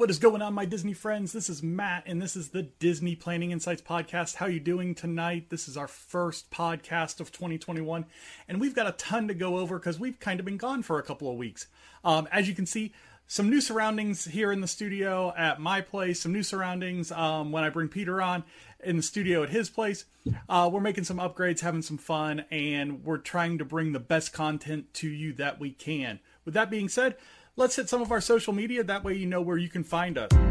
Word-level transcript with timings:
what 0.00 0.08
is 0.08 0.18
going 0.18 0.40
on, 0.40 0.54
my 0.54 0.64
Disney 0.64 0.94
friends? 0.94 1.30
This 1.30 1.50
is 1.50 1.62
Matt, 1.62 2.04
and 2.06 2.22
this 2.22 2.34
is 2.34 2.48
the 2.48 2.62
Disney 2.62 3.14
Planning 3.14 3.50
Insights 3.50 3.82
podcast. 3.82 4.36
How 4.36 4.46
you 4.46 4.58
doing 4.58 4.94
tonight? 4.94 5.50
This 5.50 5.68
is 5.68 5.76
our 5.76 5.86
first 5.86 6.50
podcast 6.50 7.20
of 7.20 7.30
2021, 7.30 8.06
and 8.48 8.58
we've 8.62 8.74
got 8.74 8.86
a 8.86 8.92
ton 8.92 9.28
to 9.28 9.34
go 9.34 9.58
over 9.58 9.78
because 9.78 10.00
we've 10.00 10.18
kind 10.18 10.40
of 10.40 10.46
been 10.46 10.56
gone 10.56 10.82
for 10.82 10.98
a 10.98 11.02
couple 11.02 11.30
of 11.30 11.36
weeks. 11.36 11.66
Um, 12.02 12.26
as 12.32 12.48
you 12.48 12.54
can 12.54 12.64
see, 12.64 12.94
some 13.26 13.50
new 13.50 13.60
surroundings 13.60 14.24
here 14.24 14.50
in 14.50 14.62
the 14.62 14.66
studio 14.66 15.34
at 15.36 15.60
my 15.60 15.82
place, 15.82 16.22
some 16.22 16.32
new 16.32 16.42
surroundings 16.42 17.12
um, 17.12 17.52
when 17.52 17.62
I 17.62 17.68
bring 17.68 17.88
Peter 17.88 18.22
on 18.22 18.44
in 18.82 18.96
the 18.96 19.02
studio 19.02 19.42
at 19.42 19.50
his 19.50 19.68
place. 19.68 20.06
Uh, 20.48 20.70
we're 20.72 20.80
making 20.80 21.04
some 21.04 21.18
upgrades, 21.18 21.60
having 21.60 21.82
some 21.82 21.98
fun, 21.98 22.46
and 22.50 23.04
we're 23.04 23.18
trying 23.18 23.58
to 23.58 23.66
bring 23.66 23.92
the 23.92 24.00
best 24.00 24.32
content 24.32 24.94
to 24.94 25.08
you 25.08 25.34
that 25.34 25.60
we 25.60 25.72
can. 25.72 26.20
With 26.46 26.54
that 26.54 26.70
being 26.70 26.88
said, 26.88 27.16
let's 27.60 27.76
hit 27.76 27.88
some 27.88 28.00
of 28.00 28.10
our 28.10 28.22
social 28.22 28.52
media. 28.52 28.82
That 28.82 29.04
way, 29.04 29.14
you 29.14 29.26
know 29.26 29.42
where 29.42 29.58
you 29.58 29.68
can 29.68 29.84
find 29.84 30.16
us. 30.18 30.49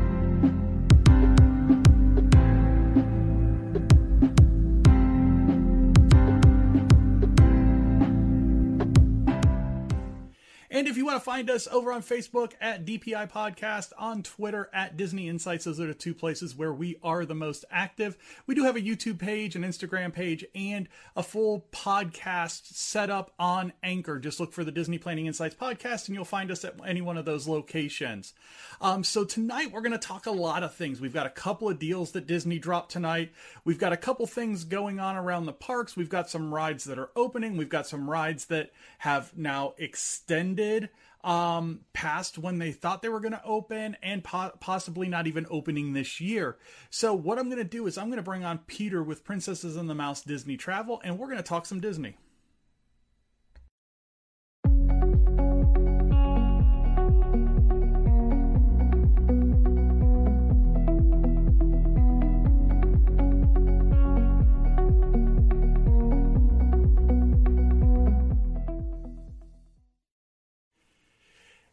Want 11.09 11.21
to 11.21 11.25
find 11.25 11.49
us 11.49 11.67
over 11.71 11.91
on 11.91 12.03
Facebook 12.03 12.51
at 12.61 12.85
DPI 12.85 13.31
Podcast, 13.31 13.93
on 13.97 14.21
Twitter 14.21 14.69
at 14.71 14.95
Disney 14.95 15.27
Insights, 15.27 15.65
those 15.65 15.79
are 15.79 15.87
the 15.87 15.95
two 15.95 16.13
places 16.13 16.55
where 16.55 16.71
we 16.71 16.97
are 17.01 17.25
the 17.25 17.33
most 17.33 17.65
active. 17.71 18.15
We 18.45 18.53
do 18.53 18.63
have 18.65 18.75
a 18.75 18.81
YouTube 18.81 19.17
page, 19.17 19.55
an 19.55 19.63
Instagram 19.63 20.13
page, 20.13 20.45
and 20.53 20.87
a 21.15 21.23
full 21.23 21.65
podcast 21.71 22.75
set 22.75 23.09
up 23.09 23.31
on 23.39 23.73
Anchor. 23.81 24.19
Just 24.19 24.39
look 24.39 24.53
for 24.53 24.63
the 24.63 24.71
Disney 24.71 24.99
Planning 24.99 25.25
Insights 25.25 25.55
podcast, 25.55 26.05
and 26.05 26.15
you'll 26.15 26.25
find 26.25 26.51
us 26.51 26.63
at 26.63 26.75
any 26.85 27.01
one 27.01 27.17
of 27.17 27.25
those 27.25 27.47
locations. 27.47 28.35
Um, 28.79 29.03
so 29.03 29.25
tonight 29.25 29.71
we're 29.71 29.81
going 29.81 29.93
to 29.93 29.97
talk 29.97 30.27
a 30.27 30.31
lot 30.31 30.61
of 30.61 30.75
things. 30.75 31.01
We've 31.01 31.11
got 31.11 31.25
a 31.25 31.31
couple 31.31 31.69
of 31.69 31.79
deals 31.79 32.11
that 32.11 32.27
Disney 32.27 32.59
dropped 32.59 32.91
tonight. 32.91 33.31
We've 33.65 33.79
got 33.79 33.93
a 33.93 33.97
couple 33.97 34.27
things 34.27 34.63
going 34.63 34.99
on 34.99 35.15
around 35.15 35.47
the 35.47 35.53
parks. 35.53 35.97
We've 35.97 36.07
got 36.07 36.29
some 36.29 36.53
rides 36.53 36.83
that 36.83 36.99
are 36.99 37.09
opening. 37.15 37.57
We've 37.57 37.67
got 37.67 37.87
some 37.87 38.07
rides 38.07 38.45
that 38.45 38.69
have 38.99 39.35
now 39.35 39.73
extended 39.79 40.89
um, 41.23 41.81
past 41.93 42.37
when 42.37 42.59
they 42.59 42.71
thought 42.71 43.01
they 43.01 43.09
were 43.09 43.19
going 43.19 43.33
to 43.33 43.43
open 43.43 43.97
and 44.01 44.23
po- 44.23 44.53
possibly 44.59 45.07
not 45.07 45.27
even 45.27 45.45
opening 45.49 45.93
this 45.93 46.21
year. 46.21 46.57
So, 46.89 47.13
what 47.13 47.37
I'm 47.37 47.49
going 47.49 47.57
to 47.57 47.63
do 47.63 47.87
is 47.87 47.97
I'm 47.97 48.07
going 48.07 48.17
to 48.17 48.23
bring 48.23 48.45
on 48.45 48.59
Peter 48.59 49.03
with 49.03 49.25
Princesses 49.25 49.75
and 49.75 49.89
the 49.89 49.95
Mouse 49.95 50.21
Disney 50.21 50.57
Travel, 50.57 51.01
and 51.03 51.19
we're 51.19 51.27
going 51.27 51.37
to 51.37 51.43
talk 51.43 51.65
some 51.65 51.81
Disney. 51.81 52.15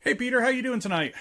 Hey 0.07 0.15
Peter, 0.15 0.41
how 0.41 0.51
you 0.51 0.63
doing 0.63 0.79
tonight? 0.79 1.15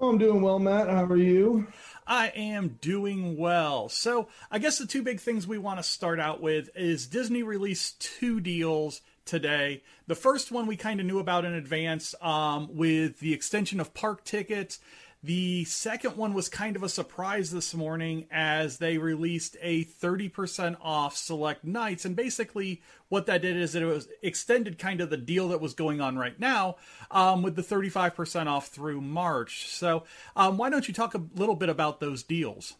Oh, 0.00 0.08
I'm 0.08 0.18
doing 0.18 0.42
well, 0.42 0.58
Matt. 0.58 0.88
How 0.88 1.04
are 1.04 1.16
you? 1.16 1.68
I 2.04 2.32
am 2.34 2.78
doing 2.80 3.36
well. 3.36 3.88
So, 3.88 4.26
I 4.50 4.58
guess 4.58 4.78
the 4.78 4.86
two 4.86 5.04
big 5.04 5.20
things 5.20 5.46
we 5.46 5.56
want 5.56 5.78
to 5.78 5.84
start 5.84 6.18
out 6.18 6.40
with 6.40 6.68
is 6.74 7.06
Disney 7.06 7.44
released 7.44 8.00
two 8.00 8.40
deals 8.40 9.02
today. 9.24 9.84
The 10.08 10.16
first 10.16 10.50
one 10.50 10.66
we 10.66 10.76
kind 10.76 10.98
of 10.98 11.06
knew 11.06 11.20
about 11.20 11.44
in 11.44 11.54
advance 11.54 12.12
um, 12.20 12.74
with 12.74 13.20
the 13.20 13.32
extension 13.32 13.78
of 13.78 13.94
park 13.94 14.24
tickets 14.24 14.80
the 15.22 15.64
second 15.64 16.16
one 16.16 16.34
was 16.34 16.48
kind 16.48 16.76
of 16.76 16.82
a 16.82 16.88
surprise 16.88 17.50
this 17.50 17.74
morning 17.74 18.26
as 18.30 18.78
they 18.78 18.98
released 18.98 19.56
a 19.60 19.84
30% 19.84 20.76
off 20.80 21.16
select 21.16 21.64
nights. 21.64 22.04
And 22.04 22.14
basically, 22.14 22.82
what 23.08 23.26
that 23.26 23.42
did 23.42 23.56
is 23.56 23.74
it 23.74 23.84
was 23.84 24.08
extended 24.22 24.78
kind 24.78 25.00
of 25.00 25.10
the 25.10 25.16
deal 25.16 25.48
that 25.48 25.60
was 25.60 25.74
going 25.74 26.00
on 26.00 26.16
right 26.16 26.38
now 26.38 26.76
um, 27.10 27.42
with 27.42 27.56
the 27.56 27.62
35% 27.62 28.46
off 28.46 28.68
through 28.68 29.00
March. 29.00 29.68
So, 29.68 30.04
um, 30.36 30.58
why 30.58 30.70
don't 30.70 30.86
you 30.86 30.94
talk 30.94 31.14
a 31.14 31.22
little 31.34 31.56
bit 31.56 31.68
about 31.70 31.98
those 31.98 32.22
deals? 32.22 32.74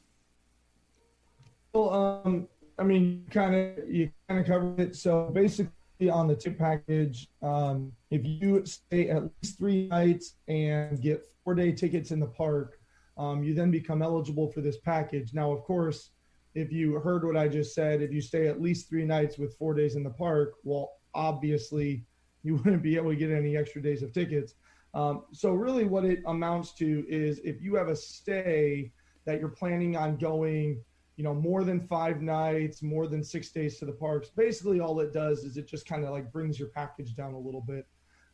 Well, 1.72 2.22
um, 2.24 2.48
I 2.78 2.82
mean, 2.82 3.26
kind 3.30 3.54
of 3.54 3.90
you 3.90 4.10
kind 4.28 4.40
of 4.40 4.46
covered 4.46 4.80
it. 4.80 4.96
So 4.96 5.30
basically, 5.32 5.70
on 6.10 6.26
the 6.26 6.36
tip 6.36 6.58
package, 6.58 7.28
um, 7.42 7.92
if 8.10 8.22
you 8.24 8.64
stay 8.64 9.08
at 9.08 9.24
least 9.24 9.58
three 9.58 9.88
nights 9.88 10.34
and 10.48 11.00
get 11.00 11.24
four 11.44 11.54
day 11.54 11.72
tickets 11.72 12.10
in 12.10 12.20
the 12.20 12.26
park, 12.26 12.78
um, 13.18 13.42
you 13.42 13.54
then 13.54 13.70
become 13.70 14.02
eligible 14.02 14.50
for 14.50 14.60
this 14.60 14.78
package. 14.78 15.34
Now, 15.34 15.50
of 15.50 15.62
course, 15.64 16.10
if 16.54 16.70
you 16.72 16.94
heard 16.94 17.24
what 17.24 17.36
I 17.36 17.48
just 17.48 17.74
said, 17.74 18.02
if 18.02 18.12
you 18.12 18.20
stay 18.20 18.46
at 18.46 18.62
least 18.62 18.88
three 18.88 19.04
nights 19.04 19.38
with 19.38 19.56
four 19.56 19.74
days 19.74 19.96
in 19.96 20.02
the 20.02 20.10
park, 20.10 20.54
well, 20.64 20.92
obviously 21.14 22.04
you 22.42 22.56
wouldn't 22.64 22.82
be 22.82 22.96
able 22.96 23.10
to 23.10 23.16
get 23.16 23.30
any 23.30 23.56
extra 23.56 23.82
days 23.82 24.02
of 24.02 24.12
tickets. 24.12 24.54
Um, 24.94 25.24
so, 25.32 25.52
really, 25.52 25.84
what 25.84 26.04
it 26.04 26.20
amounts 26.26 26.72
to 26.74 27.04
is 27.08 27.40
if 27.40 27.60
you 27.60 27.74
have 27.74 27.88
a 27.88 27.96
stay 27.96 28.92
that 29.24 29.40
you're 29.40 29.48
planning 29.48 29.96
on 29.96 30.16
going 30.16 30.80
you 31.16 31.24
know, 31.24 31.34
more 31.34 31.64
than 31.64 31.80
five 31.80 32.20
nights, 32.20 32.82
more 32.82 33.06
than 33.06 33.24
six 33.24 33.50
days 33.50 33.78
to 33.78 33.86
the 33.86 33.92
parks. 33.92 34.28
Basically, 34.28 34.80
all 34.80 35.00
it 35.00 35.14
does 35.14 35.44
is 35.44 35.56
it 35.56 35.66
just 35.66 35.88
kind 35.88 36.04
of 36.04 36.10
like 36.10 36.30
brings 36.30 36.58
your 36.58 36.68
package 36.68 37.14
down 37.14 37.32
a 37.32 37.38
little 37.38 37.62
bit 37.62 37.86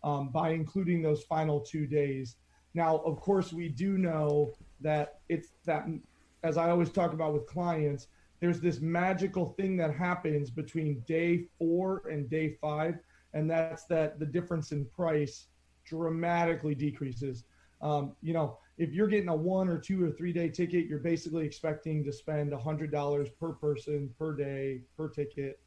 um, 0.04 0.31
by 0.31 0.50
including 0.50 1.02
those 1.02 1.22
final 1.25 1.60
two 1.60 1.87
days. 1.87 2.37
Now, 2.75 2.99
of 2.99 3.20
course, 3.20 3.52
we 3.52 3.69
do 3.69 3.99
know 3.99 4.52
that 4.81 5.20
it's 5.28 5.49
that, 5.64 5.87
as 6.43 6.56
I 6.56 6.70
always 6.70 6.90
talk 6.90 7.12
about 7.12 7.34
with 7.34 7.46
clients, 7.46 8.08
there's 8.40 8.60
this 8.60 8.81
magical 8.81 9.54
thing 9.58 9.76
that 9.76 9.94
happens 9.94 10.50
between 10.50 11.00
day 11.06 11.46
four 11.58 12.02
and 12.10 12.28
day 12.28 12.56
five, 12.60 12.99
and 13.34 13.49
that's 13.49 13.84
that 13.87 14.19
the 14.19 14.26
difference 14.26 14.72
in 14.72 14.84
price 14.87 15.46
dramatically 15.84 16.75
decreases. 16.75 17.44
Um, 17.81 18.16
you 18.22 18.32
know, 18.32 18.58
if 18.78 18.93
you're 18.93 19.08
getting 19.08 19.28
a 19.28 19.37
one 19.37 19.69
or 19.69 19.78
two 19.78 20.05
or 20.05 20.10
three 20.10 20.32
day 20.32 20.48
ticket, 20.48 20.87
you're 20.87 20.98
basically 20.98 21.44
expecting 21.44 22.05
to 22.05 22.12
spend 22.12 22.52
a 22.52 22.58
hundred 22.58 22.90
dollars 22.90 23.28
per 23.28 23.52
person 23.52 24.10
per 24.19 24.34
day 24.34 24.82
per 24.96 25.08
ticket. 25.08 25.60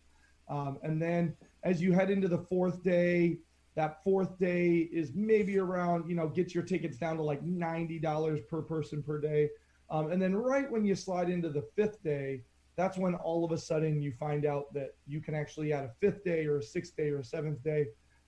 Um, 0.49 0.79
and 0.83 1.01
then 1.01 1.35
as 1.63 1.81
you 1.81 1.93
head 1.93 2.09
into 2.09 2.27
the 2.27 2.37
fourth 2.37 2.83
day, 2.83 3.37
that 3.75 4.03
fourth 4.03 4.37
day 4.39 4.89
is 4.91 5.13
maybe 5.13 5.59
around, 5.59 6.09
you 6.09 6.15
know, 6.15 6.27
get 6.27 6.53
your 6.53 6.63
tickets 6.63 6.97
down 6.97 7.17
to 7.17 7.23
like 7.23 7.43
ninety 7.43 7.99
dollars 7.99 8.39
per 8.49 8.61
person 8.61 9.03
per 9.03 9.19
day. 9.19 9.49
Um, 9.89 10.11
and 10.11 10.21
then 10.21 10.35
right 10.35 10.69
when 10.69 10.85
you 10.85 10.95
slide 10.95 11.29
into 11.29 11.49
the 11.49 11.61
fifth 11.75 12.01
day, 12.03 12.41
that's 12.75 12.97
when 12.97 13.15
all 13.15 13.45
of 13.45 13.51
a 13.51 13.57
sudden 13.57 14.01
you 14.01 14.11
find 14.11 14.45
out 14.45 14.73
that 14.73 14.95
you 15.07 15.21
can 15.21 15.33
actually 15.35 15.71
add 15.73 15.85
a 15.85 15.91
fifth 15.99 16.23
day 16.23 16.45
or 16.45 16.57
a 16.57 16.63
sixth 16.63 16.95
day 16.95 17.09
or 17.09 17.19
a 17.19 17.23
seventh 17.23 17.63
day 17.63 17.87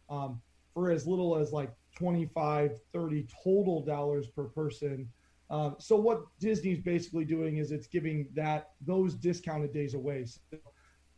um, 0.09 0.41
for 0.73 0.91
as 0.91 1.07
little 1.07 1.35
as 1.35 1.51
like 1.51 1.71
25 1.97 2.79
30 2.93 3.27
total 3.43 3.83
dollars 3.83 4.27
per 4.27 4.45
person 4.45 5.07
um, 5.49 5.75
so 5.79 5.95
what 5.95 6.23
disney's 6.39 6.79
basically 6.79 7.25
doing 7.25 7.57
is 7.57 7.71
it's 7.71 7.87
giving 7.87 8.27
that 8.35 8.69
those 8.85 9.15
discounted 9.15 9.73
days 9.73 9.93
away 9.95 10.25
so 10.25 10.57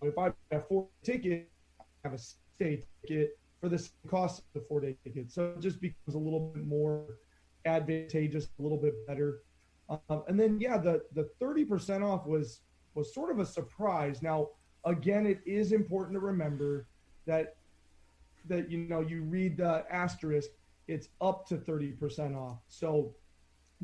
if 0.01 0.17
i 0.17 0.25
have 0.25 0.33
a 0.51 0.61
four 0.61 0.87
ticket 1.03 1.51
i 1.79 1.83
have 2.03 2.13
a 2.13 2.17
stay 2.17 2.83
ticket 3.05 3.38
for 3.61 3.69
the 3.69 3.89
cost 4.07 4.39
of 4.39 4.45
the 4.53 4.61
four 4.67 4.79
day 4.79 4.95
ticket. 5.03 5.31
So 5.31 5.53
it 5.55 5.59
just 5.59 5.81
becomes 5.81 6.15
a 6.15 6.19
little 6.19 6.51
bit 6.53 6.65
more 6.65 7.05
advantageous 7.65 8.49
a 8.59 8.61
little 8.61 8.77
bit 8.77 9.05
better. 9.05 9.43
Um, 9.89 10.23
and 10.27 10.39
then 10.39 10.59
yeah 10.61 10.77
the 10.77 11.03
the 11.13 11.29
30% 11.41 12.03
off 12.03 12.25
was 12.25 12.61
was 12.95 13.13
sort 13.13 13.31
of 13.31 13.39
a 13.39 13.45
surprise. 13.45 14.21
Now 14.21 14.49
again 14.85 15.25
it 15.25 15.41
is 15.45 15.71
important 15.71 16.15
to 16.15 16.19
remember 16.19 16.87
that 17.25 17.57
that 18.47 18.71
you 18.71 18.77
know 18.77 19.01
you 19.01 19.23
read 19.23 19.57
the 19.57 19.85
asterisk 19.91 20.49
it's 20.87 21.09
up 21.21 21.47
to 21.47 21.57
30% 21.57 22.35
off. 22.35 22.59
So 22.67 23.13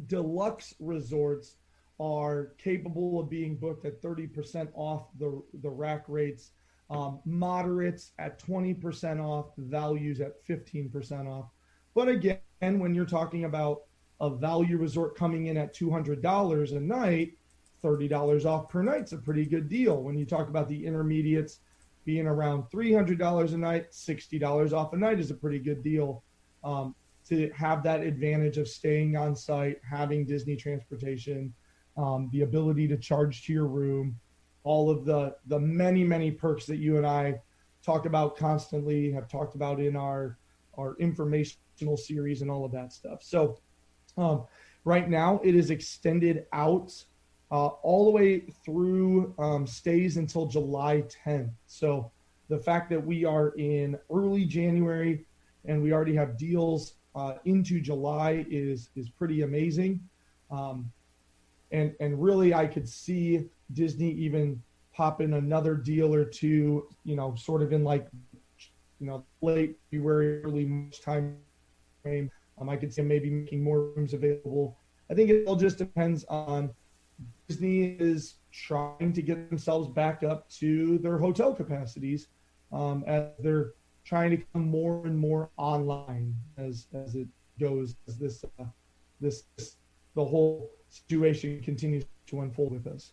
deluxe 0.07 0.73
resorts 0.79 1.57
are 1.99 2.53
capable 2.57 3.19
of 3.19 3.29
being 3.29 3.55
booked 3.55 3.85
at 3.85 4.01
30% 4.01 4.69
off 4.73 5.07
the, 5.19 5.41
the 5.61 5.69
rack 5.69 6.03
rates, 6.07 6.51
um, 6.89 7.19
moderates 7.25 8.11
at 8.19 8.39
20% 8.39 9.23
off, 9.23 9.47
values 9.57 10.21
at 10.21 10.45
15% 10.45 11.27
off. 11.27 11.45
But 11.93 12.09
again, 12.09 12.39
when 12.59 12.93
you're 12.93 13.05
talking 13.05 13.45
about 13.45 13.83
a 14.21 14.29
value 14.29 14.77
resort 14.77 15.15
coming 15.15 15.47
in 15.47 15.57
at 15.57 15.75
$200 15.75 16.71
a 16.71 16.79
night, 16.79 17.33
$30 17.83 18.45
off 18.45 18.69
per 18.69 18.81
night's 18.81 19.11
a 19.11 19.17
pretty 19.17 19.45
good 19.45 19.69
deal. 19.69 20.01
When 20.01 20.17
you 20.17 20.25
talk 20.25 20.49
about 20.49 20.67
the 20.67 20.85
intermediates 20.85 21.59
being 22.03 22.27
around 22.27 22.63
$300 22.71 23.53
a 23.53 23.57
night, 23.57 23.91
$60 23.91 24.73
off 24.73 24.93
a 24.93 24.97
night 24.97 25.19
is 25.19 25.31
a 25.31 25.35
pretty 25.35 25.59
good 25.59 25.83
deal. 25.83 26.23
Um, 26.63 26.95
to 27.27 27.49
have 27.51 27.81
that 27.83 28.01
advantage 28.01 28.57
of 28.57 28.67
staying 28.67 29.17
on 29.17 29.35
site, 29.35 29.79
having 29.87 30.25
Disney 30.25 30.55
transportation, 30.55 31.53
um, 31.97 32.29
the 32.31 32.41
ability 32.41 32.87
to 32.87 32.97
charge 32.97 33.45
to 33.45 33.53
your 33.53 33.65
room, 33.65 34.19
all 34.65 34.89
of 34.89 35.05
the 35.05 35.33
the 35.45 35.59
many 35.59 36.03
many 36.03 36.31
perks 36.31 36.65
that 36.65 36.77
you 36.77 36.97
and 36.97 37.07
I 37.07 37.39
talk 37.85 38.05
about 38.05 38.35
constantly, 38.35 39.11
have 39.11 39.29
talked 39.29 39.55
about 39.55 39.79
in 39.79 39.95
our 39.95 40.37
our 40.77 40.97
informational 40.99 41.95
series 41.95 42.41
and 42.41 42.51
all 42.51 42.65
of 42.65 42.71
that 42.73 42.91
stuff. 42.91 43.23
So 43.23 43.57
um, 44.17 44.43
right 44.83 45.09
now 45.09 45.39
it 45.43 45.55
is 45.55 45.69
extended 45.69 46.47
out 46.51 46.91
uh, 47.51 47.67
all 47.67 48.05
the 48.05 48.11
way 48.11 48.39
through 48.65 49.33
um, 49.37 49.65
stays 49.65 50.17
until 50.17 50.47
July 50.47 51.03
10th. 51.25 51.51
So 51.67 52.11
the 52.49 52.57
fact 52.57 52.89
that 52.89 53.05
we 53.05 53.23
are 53.23 53.49
in 53.51 53.97
early 54.11 54.45
January 54.45 55.25
and 55.63 55.81
we 55.81 55.93
already 55.93 56.15
have 56.15 56.37
deals 56.37 56.95
uh, 57.15 57.35
into 57.45 57.79
July 57.79 58.45
is 58.49 58.89
is 58.95 59.09
pretty 59.09 59.43
amazing. 59.43 60.01
Um, 60.51 60.91
and 61.71 61.95
and 61.99 62.21
really, 62.21 62.53
I 62.53 62.65
could 62.65 62.89
see 62.89 63.49
Disney 63.73 64.11
even 64.11 64.61
popping 64.93 65.33
another 65.33 65.75
deal 65.75 66.13
or 66.13 66.25
two, 66.25 66.87
you 67.03 67.15
know, 67.15 67.35
sort 67.35 67.61
of 67.61 67.73
in 67.73 67.83
like, 67.83 68.07
you 68.99 69.07
know, 69.07 69.25
late 69.41 69.77
February, 69.91 70.41
early 70.43 70.65
March 70.65 71.01
time 71.01 71.37
frame. 72.01 72.29
Um, 72.59 72.69
I 72.69 72.77
could 72.77 72.93
see 72.93 73.01
maybe 73.01 73.29
making 73.29 73.63
more 73.63 73.91
rooms 73.95 74.13
available. 74.13 74.77
I 75.09 75.13
think 75.13 75.29
it 75.29 75.45
all 75.47 75.57
just 75.57 75.77
depends 75.77 76.23
on 76.25 76.73
Disney 77.47 77.97
is 77.99 78.35
trying 78.51 79.13
to 79.13 79.21
get 79.21 79.49
themselves 79.49 79.89
back 79.89 80.23
up 80.23 80.49
to 80.49 80.97
their 80.99 81.17
hotel 81.17 81.53
capacities 81.53 82.27
um, 82.71 83.03
as 83.05 83.25
they're 83.39 83.73
trying 84.05 84.31
to 84.31 84.37
come 84.53 84.69
more 84.69 85.05
and 85.05 85.17
more 85.17 85.49
online 85.57 86.35
as 86.57 86.87
as 86.93 87.15
it 87.15 87.27
goes 87.59 87.95
as 88.07 88.17
this 88.17 88.43
uh, 88.59 88.65
this 89.19 89.43
the 90.15 90.23
whole 90.23 90.71
situation 90.89 91.61
continues 91.61 92.05
to 92.27 92.41
unfold 92.41 92.71
with 92.71 92.87
us. 92.87 93.11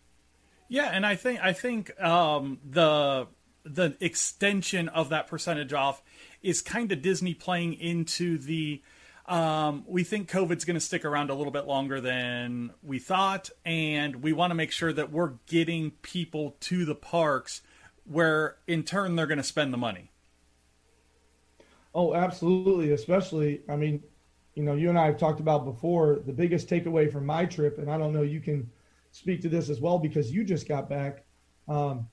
Yeah, 0.72 0.88
and 0.90 1.04
I 1.04 1.16
think 1.16 1.38
I 1.42 1.52
think 1.52 2.00
um, 2.00 2.58
the 2.64 3.26
the 3.62 3.94
extension 4.00 4.88
of 4.88 5.10
that 5.10 5.26
percentage 5.26 5.74
off 5.74 6.02
is 6.42 6.62
kind 6.62 6.90
of 6.90 7.02
Disney 7.02 7.34
playing 7.34 7.74
into 7.74 8.38
the 8.38 8.80
um, 9.26 9.84
we 9.86 10.02
think 10.02 10.30
COVID's 10.30 10.64
going 10.64 10.72
to 10.72 10.80
stick 10.80 11.04
around 11.04 11.28
a 11.28 11.34
little 11.34 11.52
bit 11.52 11.66
longer 11.66 12.00
than 12.00 12.70
we 12.82 12.98
thought, 12.98 13.50
and 13.66 14.22
we 14.22 14.32
want 14.32 14.50
to 14.50 14.54
make 14.54 14.72
sure 14.72 14.94
that 14.94 15.12
we're 15.12 15.34
getting 15.46 15.90
people 16.00 16.56
to 16.60 16.86
the 16.86 16.94
parks 16.94 17.60
where 18.04 18.56
in 18.66 18.82
turn 18.82 19.14
they're 19.14 19.26
going 19.26 19.36
to 19.36 19.44
spend 19.44 19.74
the 19.74 19.78
money. 19.78 20.10
Oh, 21.94 22.14
absolutely. 22.14 22.92
Especially, 22.92 23.60
I 23.69 23.76
mean, 23.76 24.02
you 24.54 24.62
know, 24.62 24.74
you 24.74 24.88
and 24.88 24.98
I 24.98 25.04
have 25.04 25.19
talked 25.19 25.40
about 25.40 25.66
before 25.66 26.20
the 26.24 26.32
biggest 26.32 26.66
takeaway 26.66 27.12
from 27.12 27.26
my 27.26 27.44
trip, 27.44 27.76
and 27.76 27.90
I 27.90 27.98
don't 27.98 28.14
know, 28.14 28.22
you 28.22 28.40
can 28.40 28.70
speak 29.12 29.40
to 29.42 29.48
this 29.48 29.70
as 29.70 29.80
well 29.80 29.98
because 29.98 30.32
you 30.32 30.42
just 30.42 30.66
got 30.66 30.88
back. 30.88 31.24
Um, 31.68 32.08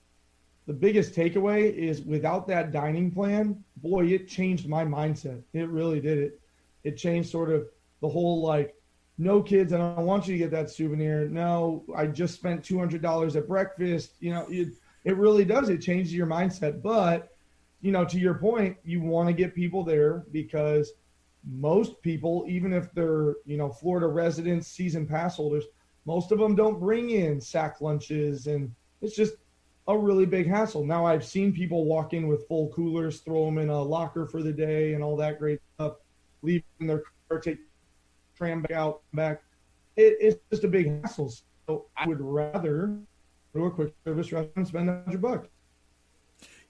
the 0.68 0.74
biggest 0.74 1.16
takeaway 1.16 1.74
is 1.74 2.02
without 2.02 2.48
that 2.48 2.72
dining 2.72 3.10
plan, 3.10 3.64
boy, 3.78 4.06
it 4.06 4.28
changed 4.28 4.70
my 4.70 4.86
mindset. 4.86 5.42
It 5.54 5.68
really 5.70 6.00
did. 6.00 6.20
It 6.20 6.40
it 6.84 6.96
changed 6.96 7.30
sort 7.30 7.50
of 7.50 7.68
the 8.02 8.08
whole 8.08 8.42
like, 8.42 8.76
no 9.18 9.42
kids, 9.42 9.74
I 9.74 9.78
don't 9.78 10.06
want 10.06 10.28
you 10.28 10.34
to 10.34 10.38
get 10.38 10.52
that 10.52 10.70
souvenir. 10.70 11.28
No, 11.28 11.84
I 11.96 12.06
just 12.06 12.36
spent 12.36 12.64
two 12.64 12.78
hundred 12.78 13.02
dollars 13.02 13.36
at 13.36 13.48
breakfast. 13.48 14.14
You 14.20 14.32
know, 14.32 14.46
it 14.50 14.70
it 15.06 15.18
really 15.18 15.46
does. 15.46 15.70
It 15.70 15.80
changes 15.82 16.14
your 16.14 16.28
mindset. 16.28 16.82
But 16.82 17.32
you 17.82 17.92
know, 17.92 18.06
to 18.06 18.20
your 18.20 18.36
point, 18.36 18.78
you 18.84 19.02
want 19.02 19.28
to 19.28 19.34
get 19.34 19.56
people 19.56 19.84
there 19.84 20.26
because 20.32 20.94
most 21.50 22.02
people, 22.02 22.46
even 22.48 22.74
if 22.74 22.94
they're, 22.94 23.36
you 23.46 23.58
know, 23.58 23.70
Florida 23.70 24.08
residents, 24.08 24.68
season 24.68 25.08
pass 25.08 25.38
holders, 25.38 25.66
most 26.10 26.32
of 26.32 26.40
them 26.40 26.56
don't 26.56 26.80
bring 26.80 27.12
in 27.12 27.40
sack 27.40 27.82
lunches 27.82 28.48
and 28.48 28.74
it's 29.00 29.16
just 29.16 29.36
a 29.88 29.96
really 29.96 30.26
big 30.26 30.48
hassle. 30.48 30.84
Now 30.84 31.06
I've 31.06 31.24
seen 31.24 31.54
people 31.54 31.86
walk 31.86 32.14
in 32.14 32.28
with 32.28 32.48
full 32.48 32.70
coolers, 32.70 33.20
throw 33.20 33.46
them 33.46 33.60
in 33.60 33.70
a 33.70 33.80
locker 33.80 34.26
for 34.26 34.42
the 34.42 34.52
day 34.52 34.96
and 34.96 35.04
all 35.04 35.16
that 35.18 35.38
great 35.38 35.60
stuff, 35.76 35.98
leave 36.42 36.64
in 36.80 36.88
their 36.88 37.04
car, 37.30 37.40
take 37.40 37.60
tram 38.36 38.64
back 38.64 38.72
out, 38.72 39.02
back. 39.14 39.44
It, 39.98 40.18
it's 40.20 40.40
just 40.50 40.64
a 40.64 40.68
big 40.68 41.00
hassle. 41.04 41.32
So 41.68 41.86
I 41.96 42.08
would 42.08 42.22
rather 42.22 42.98
go 43.54 43.60
to 43.60 43.66
a 43.66 43.72
quick 43.72 43.94
service 44.04 44.32
restaurant 44.32 44.50
and 44.56 44.68
spend 44.68 44.90
a 44.90 45.04
hundred 45.06 45.22
bucks. 45.22 45.48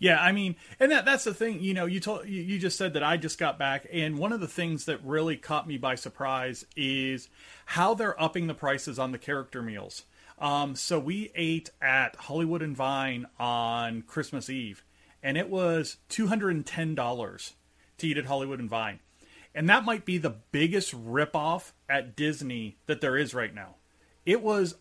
Yeah, 0.02 0.22
I 0.22 0.32
mean, 0.32 0.56
and 0.80 0.92
that 0.94 1.04
that's 1.04 1.26
the 1.26 1.34
thing. 1.34 1.60
You 1.60 1.74
know, 1.74 1.86
you 1.86 2.00
told 2.00 2.26
you, 2.26 2.42
you 2.42 2.58
just 2.58 2.78
said 2.78 2.94
that 2.94 3.04
I 3.04 3.18
just 3.18 3.38
got 3.38 3.60
back, 3.60 3.86
and 3.92 4.18
one 4.18 4.32
of 4.32 4.40
the 4.40 4.48
things 4.48 4.86
that 4.86 5.04
really 5.04 5.36
caught 5.36 5.68
me 5.68 5.78
by 5.78 5.96
surprise 5.96 6.66
is 6.78 7.28
how 7.66 7.94
they're 7.94 8.20
upping 8.22 8.48
the 8.48 8.54
prices 8.54 8.98
on 8.98 9.12
the 9.12 9.18
character 9.18 9.62
meals. 9.62 10.04
Um, 10.40 10.76
so 10.76 10.98
we 11.00 11.32
ate 11.36 11.72
at 11.82 12.16
Hollywood 12.16 12.62
and 12.62 12.78
Vine 12.78 13.28
on 13.38 14.04
Christmas 14.04 14.50
Eve, 14.50 14.86
and 15.22 15.38
it 15.38 15.50
was 15.50 15.98
two 16.08 16.28
hundred 16.28 16.56
and 16.56 16.66
ten 16.66 16.96
dollars 16.96 17.56
to 17.98 18.08
eat 18.08 18.18
at 18.18 18.28
Hollywood 18.28 18.62
and 18.62 18.70
Vine, 18.70 19.02
and 19.54 19.68
that 19.68 19.84
might 19.84 20.06
be 20.06 20.18
the 20.18 20.38
biggest 20.54 20.96
ripoff 20.96 21.74
at 21.90 22.16
Disney 22.16 22.78
that 22.86 23.02
there 23.02 23.18
is 23.18 23.34
right 23.34 23.54
now. 23.54 23.76
It 24.26 24.42
was 24.42 24.76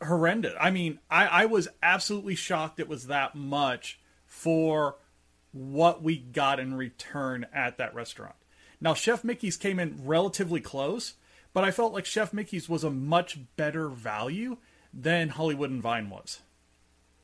horrendous. 0.00 0.54
I 0.60 0.70
mean, 0.70 1.00
I, 1.10 1.26
I 1.26 1.46
was 1.46 1.66
absolutely 1.82 2.36
shocked 2.36 2.78
it 2.78 2.88
was 2.88 3.08
that 3.08 3.34
much 3.34 3.98
for 4.36 4.96
what 5.52 6.02
we 6.02 6.18
got 6.18 6.60
in 6.60 6.74
return 6.74 7.46
at 7.54 7.78
that 7.78 7.94
restaurant. 7.94 8.34
Now, 8.82 8.92
Chef 8.92 9.24
Mickey's 9.24 9.56
came 9.56 9.78
in 9.78 9.98
relatively 10.04 10.60
close, 10.60 11.14
but 11.54 11.64
I 11.64 11.70
felt 11.70 11.94
like 11.94 12.04
Chef 12.04 12.34
Mickey's 12.34 12.68
was 12.68 12.84
a 12.84 12.90
much 12.90 13.38
better 13.56 13.88
value 13.88 14.58
than 14.92 15.30
Hollywood 15.30 15.70
and 15.70 15.80
Vine 15.80 16.10
was. 16.10 16.42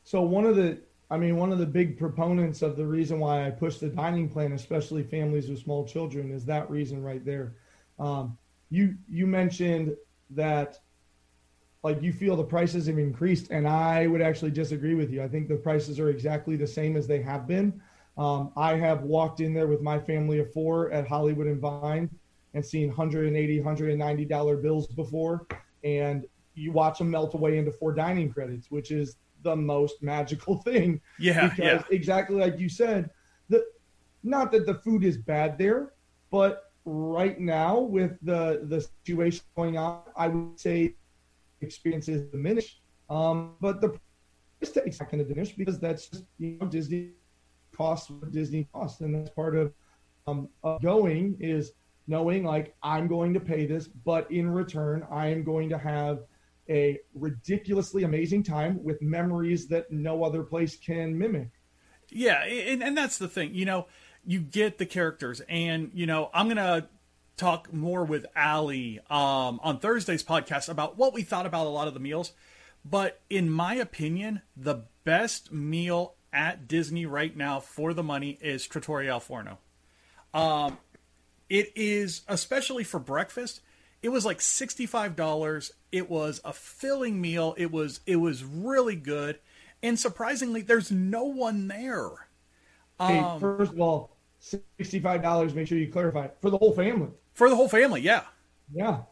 So 0.05 0.23
one 0.23 0.47
of 0.47 0.57
the 0.57 0.79
I 1.11 1.19
mean, 1.19 1.37
one 1.37 1.53
of 1.53 1.59
the 1.59 1.67
big 1.67 1.99
proponents 1.99 2.63
of 2.63 2.79
the 2.79 2.87
reason 2.87 3.21
why 3.21 3.47
I 3.47 3.51
push 3.51 3.77
the 3.77 3.91
dining 3.91 4.31
plan, 4.31 4.53
especially 4.53 5.03
families 5.03 5.51
with 5.51 5.59
small 5.59 5.87
children, 5.87 6.31
is 6.31 6.47
that 6.47 6.71
reason 6.71 7.03
right 7.03 7.23
there. 7.23 7.57
Um, 7.99 8.39
you 8.71 8.97
you 9.07 9.27
mentioned 9.27 9.95
that 10.31 10.79
like 11.83 12.01
you 12.03 12.13
feel 12.13 12.37
the 12.37 12.45
prices 12.45 12.87
have 12.87 12.99
increased 12.99 13.51
and 13.51 13.67
i 13.67 14.07
would 14.07 14.23
actually 14.23 14.51
disagree 14.51 14.95
with 14.95 15.11
you. 15.11 15.23
I 15.23 15.29
think 15.29 15.49
the 15.49 15.57
prices 15.57 15.99
are 15.99 16.11
exactly 16.11 16.57
the 16.57 16.67
same 16.67 16.97
as 16.97 17.07
they 17.07 17.21
have 17.23 17.47
been. 17.47 17.81
Um, 18.19 18.53
i 18.57 18.75
have 18.77 19.03
walked 19.03 19.41
in 19.41 19.55
there 19.55 19.67
with 19.67 19.81
my 19.81 19.99
family 19.99 20.39
of 20.39 20.53
four 20.53 20.91
at 20.93 21.07
hollywood 21.07 21.47
and 21.47 21.61
vine 21.61 22.11
and 22.55 22.65
seen 22.65 22.89
180 22.89 23.61
190 23.61 24.25
dollar 24.27 24.57
bills 24.57 24.87
before. 24.89 25.47
And 25.85 26.27
you 26.55 26.71
watch 26.71 26.99
them 26.99 27.11
melt 27.11 27.35
away 27.35 27.59
into 27.59 27.73
four 27.73 27.93
dining 27.93 28.33
credits 28.33 28.71
which 28.71 28.91
is 28.91 29.17
the 29.43 29.57
most 29.57 30.03
magical 30.03 30.57
thing. 30.69 31.01
Yeah 31.19 31.49
because 31.49 31.59
yeah. 31.59 31.83
exactly 31.91 32.37
like 32.37 32.59
you 32.59 32.69
said 32.69 33.11
the 33.49 33.65
not 34.23 34.53
that 34.53 34.67
the 34.67 34.75
food 34.75 35.05
is 35.05 35.17
bad 35.17 35.59
there 35.59 35.93
but 36.31 36.73
right 36.85 37.39
now 37.41 37.79
with 37.79 38.19
the 38.23 38.61
the 38.65 38.81
situation 38.81 39.45
going 39.57 39.79
on 39.79 40.03
i 40.17 40.27
would 40.27 40.59
say 40.59 40.95
experience 41.63 42.07
diminish. 42.07 42.81
Um, 43.11 43.55
but 43.61 43.81
the 43.81 43.91
price 44.59 44.73
tag's 44.73 45.01
not 45.01 45.11
going 45.11 45.23
to 45.23 45.29
diminish 45.29 45.53
because 45.53 45.79
that's 45.79 46.09
just 46.09 46.25
you 46.39 46.59
know 46.61 46.67
Disney 46.67 47.13
costs 47.77 48.11
what 48.11 48.31
Disney 48.31 48.69
costs, 48.73 49.01
and 49.01 49.15
that's 49.15 49.31
part 49.31 49.57
of 49.57 49.73
um, 50.27 50.49
of 50.63 50.81
going 50.83 51.37
is 51.41 51.73
knowing 52.07 52.45
like 52.45 52.75
I'm 52.83 53.07
going 53.07 53.35
to 53.35 53.41
pay 53.41 53.67
this, 53.67 53.89
but 53.89 54.31
in 54.31 54.51
return 54.51 55.07
I 55.11 55.29
am 55.29 55.45
going 55.45 55.69
to 55.71 55.79
have 55.79 56.21
a 56.69 56.99
ridiculously 57.15 58.05
amazing 58.05 58.43
time 58.43 58.83
with 58.83 59.03
memories 59.03 59.67
that 59.69 59.91
no 59.91 60.25
other 60.25 60.43
place 60.43 60.77
can 60.77 61.17
mimic. 61.17 61.51
Yeah, 62.11 62.45
and, 62.45 62.83
and 62.83 62.97
that's 62.97 63.19
the 63.19 63.29
thing. 63.29 63.55
You 63.55 63.65
know, 63.65 63.87
you 64.25 64.41
get 64.41 64.79
the 64.79 64.87
characters, 64.87 65.41
and 65.49 65.91
you 65.95 66.07
know 66.07 66.31
I'm 66.33 66.49
gonna 66.49 66.89
talk 67.37 67.73
more 67.73 68.05
with 68.05 68.27
Ali 68.37 69.01
um, 69.11 69.61
on 69.63 69.79
Thursday's 69.79 70.23
podcast 70.23 70.69
about 70.69 70.97
what 70.97 71.13
we 71.13 71.23
thought 71.23 71.47
about 71.47 71.67
a 71.67 71.71
lot 71.71 71.89
of 71.89 71.95
the 71.95 72.01
meals. 72.01 72.33
But 72.85 73.21
in 73.31 73.51
my 73.51 73.75
opinion, 73.75 74.43
the 74.57 74.85
best 75.05 75.53
meal 75.53 76.15
at 76.33 76.67
Disney 76.67 77.07
right 77.07 77.37
now 77.37 77.61
for 77.61 77.93
the 77.95 78.03
money 78.03 78.39
is 78.41 78.67
Trattoria 78.67 79.13
Al 79.13 79.21
Forno. 79.21 79.59
Um, 80.33 80.79
It 81.49 81.73
is 81.77 82.23
especially 82.29 82.83
for 82.83 82.99
breakfast. 82.99 83.61
It 84.03 84.09
was 84.09 84.25
like 84.25 84.41
sixty 84.41 84.87
five 84.87 85.15
dollars. 85.15 85.73
It 85.93 86.09
was 86.09 86.41
a 86.45 86.53
filling 86.55 87.21
meal. 87.21 87.55
It 87.59 87.71
was 87.71 88.01
it 88.07 88.17
was 88.17 88.43
really 88.43 88.97
good, 88.97 89.39
and 89.83 90.01
surprisingly, 90.01 90.63
there's 90.63 90.91
no 90.91 91.25
one 91.25 91.69
there. 91.69 92.09
Hey, 92.99 93.19
um, 93.19 93.39
first 93.39 93.73
of 93.73 93.81
all, 93.81 94.17
sixty-five 94.39 95.23
dollars. 95.23 95.55
Make 95.55 95.69
sure 95.69 95.77
you 95.77 95.93
clarify 95.93 96.29
for 96.41 96.49
the 96.49 96.57
whole 96.57 96.73
family. 96.73 97.11
For 97.35 97.49
the 97.49 97.57
whole 97.57 97.69
family, 97.69 98.01
yeah, 98.01 98.25
yeah. 98.73 99.03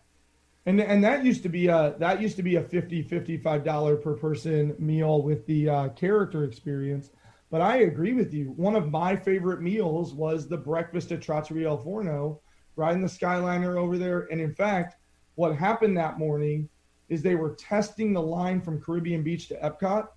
And 0.66 0.80
and 0.80 1.02
that 1.02 1.24
used 1.24 1.42
to 1.44 1.48
be 1.48 1.68
a 1.68 1.94
that 1.98 2.20
used 2.20 2.36
to 2.36 2.42
be 2.42 2.56
a 2.56 2.62
50 2.62 3.02
55 3.02 3.64
dollar 3.64 3.96
per 3.96 4.14
person 4.14 4.74
meal 4.78 5.22
with 5.22 5.46
the 5.46 5.68
uh, 5.68 5.88
character 5.90 6.44
experience. 6.44 7.10
But 7.50 7.62
I 7.62 7.78
agree 7.78 8.12
with 8.12 8.32
you. 8.32 8.52
One 8.52 8.76
of 8.76 8.90
my 8.90 9.16
favorite 9.16 9.60
meals 9.60 10.14
was 10.14 10.46
the 10.46 10.56
breakfast 10.56 11.10
at 11.10 11.20
Trattoria 11.20 11.68
El 11.68 11.78
Forno, 11.78 12.40
riding 12.76 13.02
the 13.02 13.08
Skyliner 13.08 13.76
over 13.76 13.98
there. 13.98 14.28
And 14.30 14.40
in 14.40 14.54
fact, 14.54 14.96
what 15.34 15.56
happened 15.56 15.96
that 15.96 16.18
morning 16.18 16.68
is 17.08 17.22
they 17.22 17.34
were 17.34 17.56
testing 17.56 18.12
the 18.12 18.22
line 18.22 18.60
from 18.60 18.80
Caribbean 18.80 19.24
Beach 19.24 19.48
to 19.48 19.56
Epcot, 19.56 20.08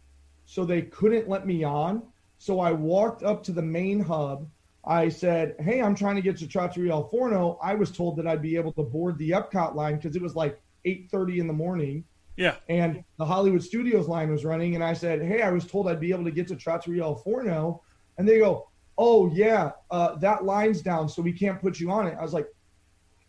so 0.45 0.63
they 0.63 0.83
couldn't 0.83 1.27
let 1.27 1.47
me 1.47 1.63
on. 1.63 2.03
So 2.37 2.59
I 2.59 2.71
walked 2.71 3.23
up 3.23 3.43
to 3.45 3.51
the 3.51 3.61
main 3.61 3.99
hub. 3.99 4.47
I 4.85 5.09
said, 5.09 5.55
"Hey, 5.59 5.81
I'm 5.81 5.95
trying 5.95 6.15
to 6.15 6.21
get 6.21 6.37
to 6.37 6.47
Trattoria 6.47 6.91
El 6.91 7.07
Forno." 7.07 7.57
I 7.61 7.75
was 7.75 7.91
told 7.91 8.17
that 8.17 8.27
I'd 8.27 8.41
be 8.41 8.57
able 8.57 8.73
to 8.73 8.83
board 8.83 9.17
the 9.17 9.31
Epcot 9.31 9.75
line 9.75 9.95
because 9.95 10.15
it 10.15 10.21
was 10.21 10.35
like 10.35 10.59
8:30 10.85 11.39
in 11.39 11.47
the 11.47 11.53
morning. 11.53 12.03
Yeah. 12.35 12.55
And 12.67 13.03
the 13.17 13.25
Hollywood 13.25 13.63
Studios 13.63 14.07
line 14.07 14.31
was 14.31 14.43
running, 14.43 14.75
and 14.75 14.83
I 14.83 14.93
said, 14.93 15.21
"Hey, 15.21 15.41
I 15.41 15.51
was 15.51 15.65
told 15.65 15.87
I'd 15.87 15.99
be 15.99 16.11
able 16.11 16.25
to 16.25 16.31
get 16.31 16.47
to 16.49 16.55
Trattoria 16.55 17.03
El 17.03 17.15
Forno," 17.15 17.81
and 18.17 18.27
they 18.27 18.39
go, 18.39 18.67
"Oh 18.97 19.31
yeah, 19.33 19.71
uh, 19.89 20.15
that 20.15 20.43
line's 20.43 20.81
down, 20.81 21.07
so 21.07 21.21
we 21.21 21.31
can't 21.31 21.61
put 21.61 21.79
you 21.79 21.89
on 21.89 22.07
it." 22.07 22.17
I 22.19 22.21
was 22.21 22.33
like, 22.33 22.47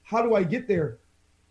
"How 0.03 0.23
do 0.23 0.35
I 0.35 0.43
get 0.43 0.67
there?" 0.67 0.99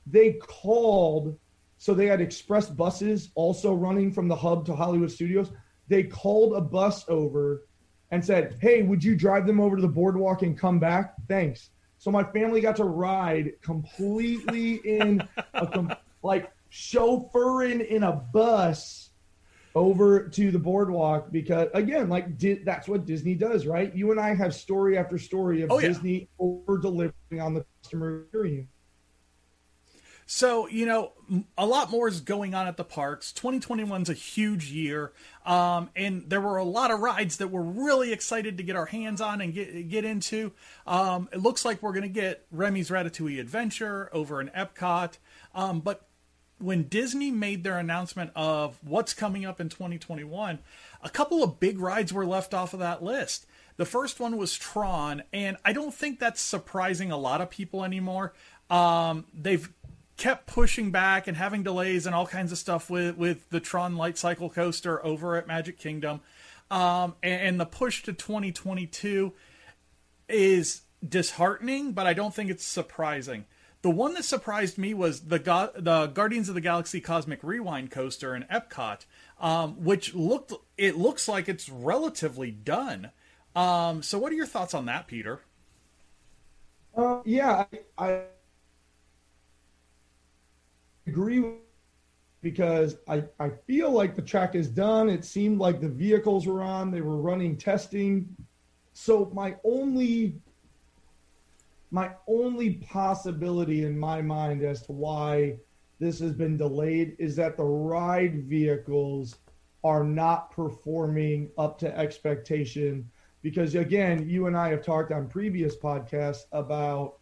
They 0.05 0.33
called, 0.33 1.37
so 1.77 1.93
they 1.93 2.07
had 2.07 2.19
express 2.19 2.69
buses 2.69 3.31
also 3.35 3.73
running 3.73 4.11
from 4.11 4.27
the 4.27 4.35
hub 4.35 4.65
to 4.65 4.75
Hollywood 4.75 5.11
Studios. 5.11 5.51
They 5.87 6.03
called 6.03 6.53
a 6.55 6.61
bus 6.61 7.05
over 7.07 7.67
and 8.13 8.23
said, 8.23 8.57
"Hey, 8.61 8.83
would 8.83 9.03
you 9.03 9.15
drive 9.15 9.47
them 9.47 9.59
over 9.59 9.75
to 9.75 9.81
the 9.81 9.87
boardwalk 9.87 10.43
and 10.43 10.55
come 10.55 10.79
back?" 10.79 11.15
Thanks. 11.27 11.71
So 11.97 12.11
my 12.11 12.23
family 12.23 12.61
got 12.61 12.75
to 12.75 12.83
ride 12.83 13.53
completely 13.63 14.75
in 14.75 15.27
a 15.55 15.97
like 16.21 16.51
chauffeuring 16.71 17.85
in 17.87 18.03
a 18.03 18.11
bus 18.11 19.09
over 19.75 20.27
to 20.29 20.51
the 20.51 20.59
boardwalk 20.59 21.31
because 21.31 21.67
again 21.73 22.07
like 22.07 22.37
di- 22.37 22.61
that's 22.63 22.87
what 22.87 23.05
disney 23.07 23.33
does 23.33 23.65
right 23.65 23.95
you 23.95 24.11
and 24.11 24.19
i 24.19 24.33
have 24.33 24.53
story 24.53 24.97
after 24.97 25.17
story 25.17 25.63
of 25.63 25.71
oh, 25.71 25.79
yeah. 25.79 25.87
disney 25.87 26.29
over 26.37 26.77
delivering 26.77 27.41
on 27.41 27.55
the 27.55 27.65
customer 27.81 28.21
experience 28.21 28.69
so, 30.25 30.67
you 30.67 30.85
know, 30.85 31.11
a 31.57 31.65
lot 31.65 31.91
more 31.91 32.07
is 32.07 32.21
going 32.21 32.53
on 32.53 32.67
at 32.67 32.77
the 32.77 32.83
parks. 32.83 33.31
2021 33.33 34.03
is 34.03 34.09
a 34.09 34.13
huge 34.13 34.71
year. 34.71 35.11
Um, 35.45 35.89
and 35.95 36.29
there 36.29 36.41
were 36.41 36.57
a 36.57 36.63
lot 36.63 36.91
of 36.91 36.99
rides 36.99 37.37
that 37.37 37.49
we're 37.49 37.61
really 37.61 38.13
excited 38.13 38.57
to 38.57 38.63
get 38.63 38.75
our 38.75 38.85
hands 38.85 39.21
on 39.21 39.41
and 39.41 39.53
get, 39.53 39.89
get 39.89 40.05
into. 40.05 40.53
Um, 40.87 41.29
it 41.33 41.41
looks 41.41 41.65
like 41.65 41.81
we're 41.81 41.91
going 41.91 42.03
to 42.03 42.09
get 42.09 42.45
Remy's 42.51 42.89
Ratatouille 42.89 43.39
Adventure 43.39 44.09
over 44.13 44.39
in 44.39 44.49
Epcot. 44.49 45.17
Um, 45.53 45.81
but 45.81 46.07
when 46.59 46.83
Disney 46.83 47.29
made 47.29 47.63
their 47.63 47.77
announcement 47.77 48.31
of 48.35 48.77
what's 48.83 49.13
coming 49.13 49.45
up 49.45 49.59
in 49.59 49.69
2021, 49.69 50.59
a 51.01 51.09
couple 51.09 51.43
of 51.43 51.59
big 51.59 51.79
rides 51.79 52.13
were 52.13 52.25
left 52.25 52.53
off 52.53 52.73
of 52.73 52.79
that 52.79 53.03
list. 53.03 53.45
The 53.75 53.85
first 53.85 54.19
one 54.19 54.37
was 54.37 54.55
Tron, 54.55 55.23
and 55.33 55.57
I 55.65 55.73
don't 55.73 55.93
think 55.93 56.19
that's 56.19 56.39
surprising 56.39 57.11
a 57.11 57.17
lot 57.17 57.41
of 57.41 57.49
people 57.49 57.83
anymore. 57.83 58.33
Um, 58.69 59.25
they've 59.33 59.69
kept 60.17 60.47
pushing 60.47 60.91
back 60.91 61.27
and 61.27 61.37
having 61.37 61.63
delays 61.63 62.05
and 62.05 62.13
all 62.13 62.27
kinds 62.27 62.51
of 62.51 62.57
stuff 62.57 62.89
with 62.89 63.17
with 63.17 63.49
the 63.49 63.59
Tron 63.59 63.95
Light 63.95 64.17
Cycle 64.17 64.49
coaster 64.49 65.03
over 65.05 65.35
at 65.35 65.47
Magic 65.47 65.77
Kingdom. 65.77 66.21
Um, 66.71 67.15
and, 67.21 67.41
and, 67.41 67.59
the 67.59 67.65
push 67.65 68.01
to 68.03 68.13
2022 68.13 69.33
is 70.27 70.81
disheartening, 71.07 71.91
but 71.91 72.07
I 72.07 72.13
don't 72.13 72.33
think 72.33 72.49
it's 72.49 72.65
surprising. 72.65 73.45
The 73.83 73.91
one 73.91 74.13
that 74.13 74.23
surprised 74.23 74.77
me 74.77 74.93
was 74.93 75.21
the 75.21 75.39
Go- 75.39 75.71
the 75.75 76.07
Guardians 76.07 76.49
of 76.49 76.55
the 76.55 76.61
Galaxy 76.61 77.01
Cosmic 77.01 77.43
Rewind 77.43 77.91
coaster 77.91 78.33
in 78.35 78.43
Epcot, 78.43 79.05
um, 79.39 79.83
which 79.83 80.15
looked 80.15 80.53
it 80.77 80.95
looks 80.95 81.27
like 81.27 81.49
it's 81.49 81.69
relatively 81.69 82.49
done. 82.49 83.11
Um, 83.55 84.01
so, 84.01 84.17
what 84.17 84.31
are 84.31 84.35
your 84.35 84.47
thoughts 84.47 84.73
on 84.73 84.85
that, 84.85 85.05
Peter? 85.05 85.41
Uh, 86.95 87.19
yeah, 87.25 87.65
I, 87.97 88.05
I 88.05 88.21
agree 91.07 91.43
because 92.41 92.97
I, 93.07 93.23
I 93.39 93.49
feel 93.49 93.91
like 93.91 94.15
the 94.15 94.21
track 94.21 94.53
is 94.53 94.67
done. 94.67 95.09
It 95.09 95.23
seemed 95.23 95.59
like 95.59 95.79
the 95.79 95.89
vehicles 95.89 96.45
were 96.45 96.61
on, 96.61 96.91
they 96.91 97.01
were 97.01 97.17
running 97.17 97.57
testing. 97.57 98.35
So 98.93 99.31
my 99.33 99.55
only 99.63 100.35
my 101.89 102.09
only 102.27 102.73
possibility 102.75 103.85
in 103.85 103.97
my 103.97 104.19
mind 104.19 104.63
as 104.63 104.81
to 104.81 104.91
why 104.91 105.55
this 105.99 106.19
has 106.19 106.33
been 106.33 106.57
delayed 106.57 107.15
is 107.19 107.35
that 107.35 107.55
the 107.55 107.63
ride 107.63 108.45
vehicles 108.45 109.37
are 109.83 110.03
not 110.03 110.49
performing 110.49 111.51
up 111.57 111.77
to 111.77 111.97
expectation 111.97 113.07
because 113.43 113.75
again 113.75 114.27
you 114.27 114.47
and 114.47 114.57
i 114.57 114.69
have 114.69 114.83
talked 114.83 115.11
on 115.11 115.27
previous 115.27 115.75
podcasts 115.75 116.45
about 116.51 117.19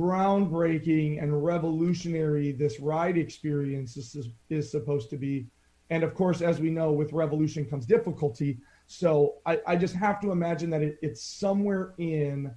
groundbreaking 0.00 1.22
and 1.22 1.44
revolutionary 1.44 2.52
this 2.52 2.80
ride 2.80 3.18
experience 3.18 3.96
is, 3.98 4.28
is 4.48 4.70
supposed 4.70 5.10
to 5.10 5.16
be. 5.16 5.46
And 5.90 6.02
of 6.02 6.14
course, 6.14 6.40
as 6.40 6.58
we 6.58 6.70
know, 6.70 6.90
with 6.92 7.12
revolution 7.12 7.66
comes 7.66 7.84
difficulty. 7.84 8.58
So 8.86 9.34
I, 9.44 9.58
I 9.66 9.76
just 9.76 9.94
have 9.94 10.20
to 10.20 10.30
imagine 10.32 10.70
that 10.70 10.82
it, 10.82 10.98
it's 11.02 11.22
somewhere 11.22 11.94
in 11.98 12.50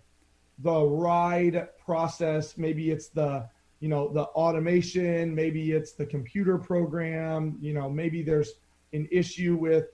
the 0.59 0.81
ride 0.81 1.67
process. 1.83 2.57
Maybe 2.57 2.91
it's 2.91 3.09
the 3.09 3.50
you 3.81 3.89
know 3.89 4.07
the 4.13 4.23
automation. 4.23 5.35
Maybe 5.35 5.73
it's 5.73 5.91
the 5.91 6.05
computer 6.05 6.57
program. 6.57 7.57
You 7.59 7.73
know, 7.73 7.89
maybe 7.89 8.23
there's 8.23 8.53
an 8.93 9.07
issue 9.12 9.57
with 9.57 9.88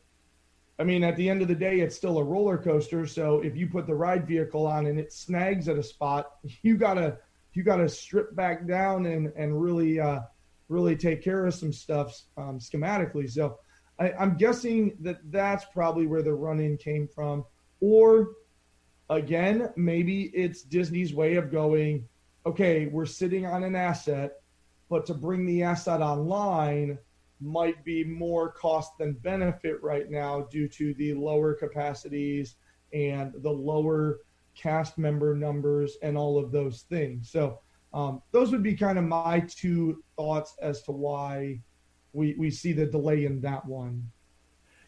I 0.78 0.84
mean, 0.84 1.04
at 1.04 1.18
the 1.18 1.30
end 1.30 1.42
of 1.42 1.50
the 1.50 1.56
day, 1.56 1.82
it's 1.82 1.96
still 1.96 2.20
a 2.20 2.24
roller 2.24 2.58
coaster. 2.58 3.06
So 3.06 3.42
if 3.42 3.58
you 3.58 3.68
put 3.68 3.86
the 3.86 3.96
ride 3.96 4.26
vehicle 4.26 4.66
on 4.66 4.86
and 4.86 4.98
it 5.00 5.12
snags 5.12 5.68
at 5.68 5.78
a 5.78 5.84
spot, 5.84 6.36
you 6.62 6.78
gotta 6.78 7.18
you 7.60 7.66
got 7.66 7.76
to 7.76 7.90
strip 7.90 8.34
back 8.38 8.66
down 8.66 9.06
and 9.06 9.34
and 9.36 9.62
really 9.62 10.00
uh, 10.00 10.22
really 10.70 10.96
take 10.96 11.22
care 11.22 11.46
of 11.46 11.54
some 11.54 11.74
stuff 11.74 12.18
um, 12.38 12.58
schematically. 12.58 13.30
So 13.30 13.60
I, 14.00 14.14
I'm 14.14 14.38
guessing 14.38 14.96
that 15.02 15.18
that's 15.30 15.66
probably 15.74 16.08
where 16.08 16.22
the 16.22 16.34
run 16.34 16.62
in 16.62 16.78
came 16.78 17.06
from, 17.06 17.44
or 17.82 18.30
again, 19.10 19.74
maybe 19.76 20.32
it's 20.34 20.62
Disney's 20.62 21.14
way 21.14 21.36
of 21.36 21.52
going. 21.52 22.08
Okay, 22.46 22.86
we're 22.86 23.06
sitting 23.06 23.46
on 23.46 23.66
an 23.66 23.76
asset, 23.76 24.38
but 24.90 25.06
to 25.08 25.14
bring 25.14 25.46
the 25.46 25.64
asset 25.64 26.00
online 26.00 26.98
might 27.42 27.84
be 27.84 28.06
more 28.06 28.54
cost 28.54 28.98
than 28.98 29.12
benefit 29.16 29.84
right 29.84 30.10
now 30.10 30.48
due 30.50 30.70
to 30.70 30.94
the 30.94 31.14
lower 31.14 31.54
capacities 31.54 32.56
and 32.94 33.34
the 33.40 33.52
lower 33.52 34.20
cast 34.60 34.98
member 34.98 35.36
numbers, 35.36 35.98
and 36.02 36.18
all 36.18 36.38
of 36.38 36.52
those 36.52 36.82
things. 36.90 37.32
So 37.32 37.60
um, 37.94 38.22
those 38.32 38.52
would 38.52 38.64
be 38.64 38.76
kind 38.76 38.98
of 38.98 39.06
my 39.06 39.42
two 39.48 40.04
thoughts 40.16 40.56
as 40.62 40.82
to 40.84 40.92
why 40.92 41.62
we 42.14 42.36
we 42.38 42.52
see 42.52 42.74
the 42.74 42.86
delay 42.86 43.26
in 43.26 43.42
that 43.42 43.66
one. 43.66 44.12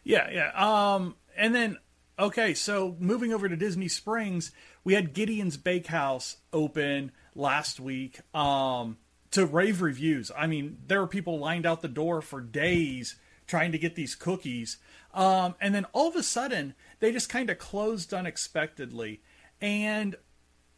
Yeah, 0.04 0.28
yeah. 0.30 0.50
Um, 0.54 1.16
and 1.36 1.54
then 1.54 1.78
okay, 2.18 2.54
so 2.54 2.96
moving 2.98 3.32
over 3.32 3.48
to 3.48 3.56
Disney 3.56 3.88
Springs, 3.88 4.52
we 4.84 4.94
had 4.94 5.14
Gideon's 5.14 5.56
Bakehouse 5.56 6.36
open 6.52 7.12
last 7.34 7.80
week. 7.80 8.20
Um, 8.34 8.98
to 9.32 9.46
rave 9.46 9.80
reviews. 9.82 10.30
I 10.36 10.46
mean, 10.46 10.78
there 10.86 11.00
were 11.00 11.06
people 11.06 11.38
lined 11.38 11.66
out 11.66 11.80
the 11.80 11.88
door 11.88 12.20
for 12.20 12.40
days 12.40 13.16
trying 13.46 13.72
to 13.72 13.78
get 13.78 13.96
these 13.96 14.14
cookies. 14.14 14.76
Um, 15.12 15.56
and 15.60 15.74
then 15.74 15.86
all 15.92 16.08
of 16.08 16.16
a 16.16 16.22
sudden, 16.22 16.74
they 17.00 17.12
just 17.12 17.28
kind 17.28 17.50
of 17.50 17.58
closed 17.58 18.14
unexpectedly. 18.14 19.22
And 19.62 20.16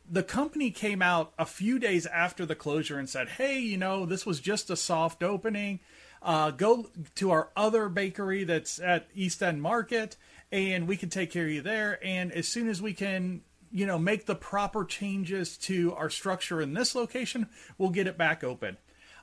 the 0.09 0.23
company 0.23 0.71
came 0.71 1.01
out 1.01 1.33
a 1.39 1.47
few 1.47 1.79
days 1.79 2.05
after 2.07 2.45
the 2.45 2.55
closure 2.55 2.99
and 2.99 3.09
said, 3.09 3.31
hey, 3.31 3.59
you 3.59 3.79
know, 3.79 4.05
this 4.05 4.27
was 4.27 4.39
just 4.39 4.69
a 4.69 4.77
soft 4.77 5.23
opening. 5.23 5.81
Uh, 6.23 6.51
go 6.51 6.91
to 7.17 7.31
our 7.31 7.49
other 7.57 7.89
bakery 7.89 8.45
that's 8.45 8.79
at 8.79 9.09
East 9.15 9.43
End 9.43 9.63
Market 9.63 10.17
and 10.53 10.87
we 10.87 10.97
can 10.97 11.09
take 11.09 11.31
care 11.33 11.47
of 11.47 11.51
you 11.51 11.63
there. 11.63 11.99
And 12.05 12.31
as 12.33 12.47
soon 12.47 12.69
as 12.69 12.81
we 12.81 12.93
can, 12.93 13.41
you 13.73 13.87
know, 13.87 13.99
make 13.99 14.27
the 14.27 14.35
proper 14.35 14.85
changes 14.85 15.57
to 15.59 15.95
our 15.95 16.11
structure 16.11 16.61
in 16.61 16.75
this 16.75 16.95
location, 16.95 17.49
we'll 17.79 17.91
get 17.91 18.07
it 18.07 18.19
back 18.19 18.45
open. 18.45 18.77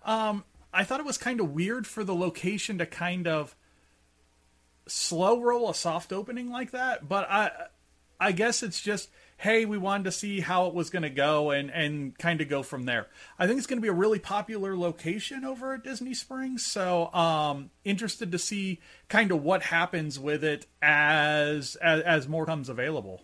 Um, 0.04 0.44
I 0.74 0.84
thought 0.84 1.00
it 1.00 1.06
was 1.06 1.18
kind 1.18 1.40
of 1.40 1.52
weird 1.52 1.86
for 1.86 2.04
the 2.04 2.16
location 2.16 2.80
to 2.80 2.86
kind 2.86 3.28
of 3.28 3.56
slow 4.88 5.40
roll 5.40 5.70
a 5.70 5.76
soft 5.76 6.12
opening 6.12 6.50
like 6.50 6.72
that, 6.72 7.08
but 7.08 7.30
I 7.30 7.52
I 8.20 8.32
guess 8.32 8.62
it's 8.62 8.82
just 8.82 9.10
hey, 9.42 9.66
we 9.66 9.76
wanted 9.76 10.04
to 10.04 10.12
see 10.12 10.40
how 10.40 10.68
it 10.68 10.74
was 10.76 10.92
going 10.92 11.02
to 11.02 11.10
go 11.10 11.50
and 11.50 11.72
and 11.72 12.18
kind 12.20 12.42
of 12.42 12.48
go 12.48 12.62
from 12.62 12.86
there. 12.86 13.08
I 13.40 13.48
think 13.48 13.58
it's 13.58 13.66
going 13.66 13.80
to 13.80 13.82
be 13.82 13.88
a 13.88 13.94
really 13.94 14.20
popular 14.20 14.78
location 14.78 15.44
over 15.44 15.74
at 15.74 15.84
Disney 15.84 16.14
Springs, 16.14 16.64
so 16.64 17.12
um, 17.12 17.72
interested 17.84 18.32
to 18.32 18.40
see 18.40 18.80
kind 19.10 19.32
of 19.32 19.42
what 19.42 19.64
happens 19.64 20.20
with 20.20 20.44
it 20.44 20.68
as 20.82 21.76
as, 21.78 22.02
as 22.04 22.28
more 22.28 22.46
comes 22.46 22.70
available. 22.70 23.24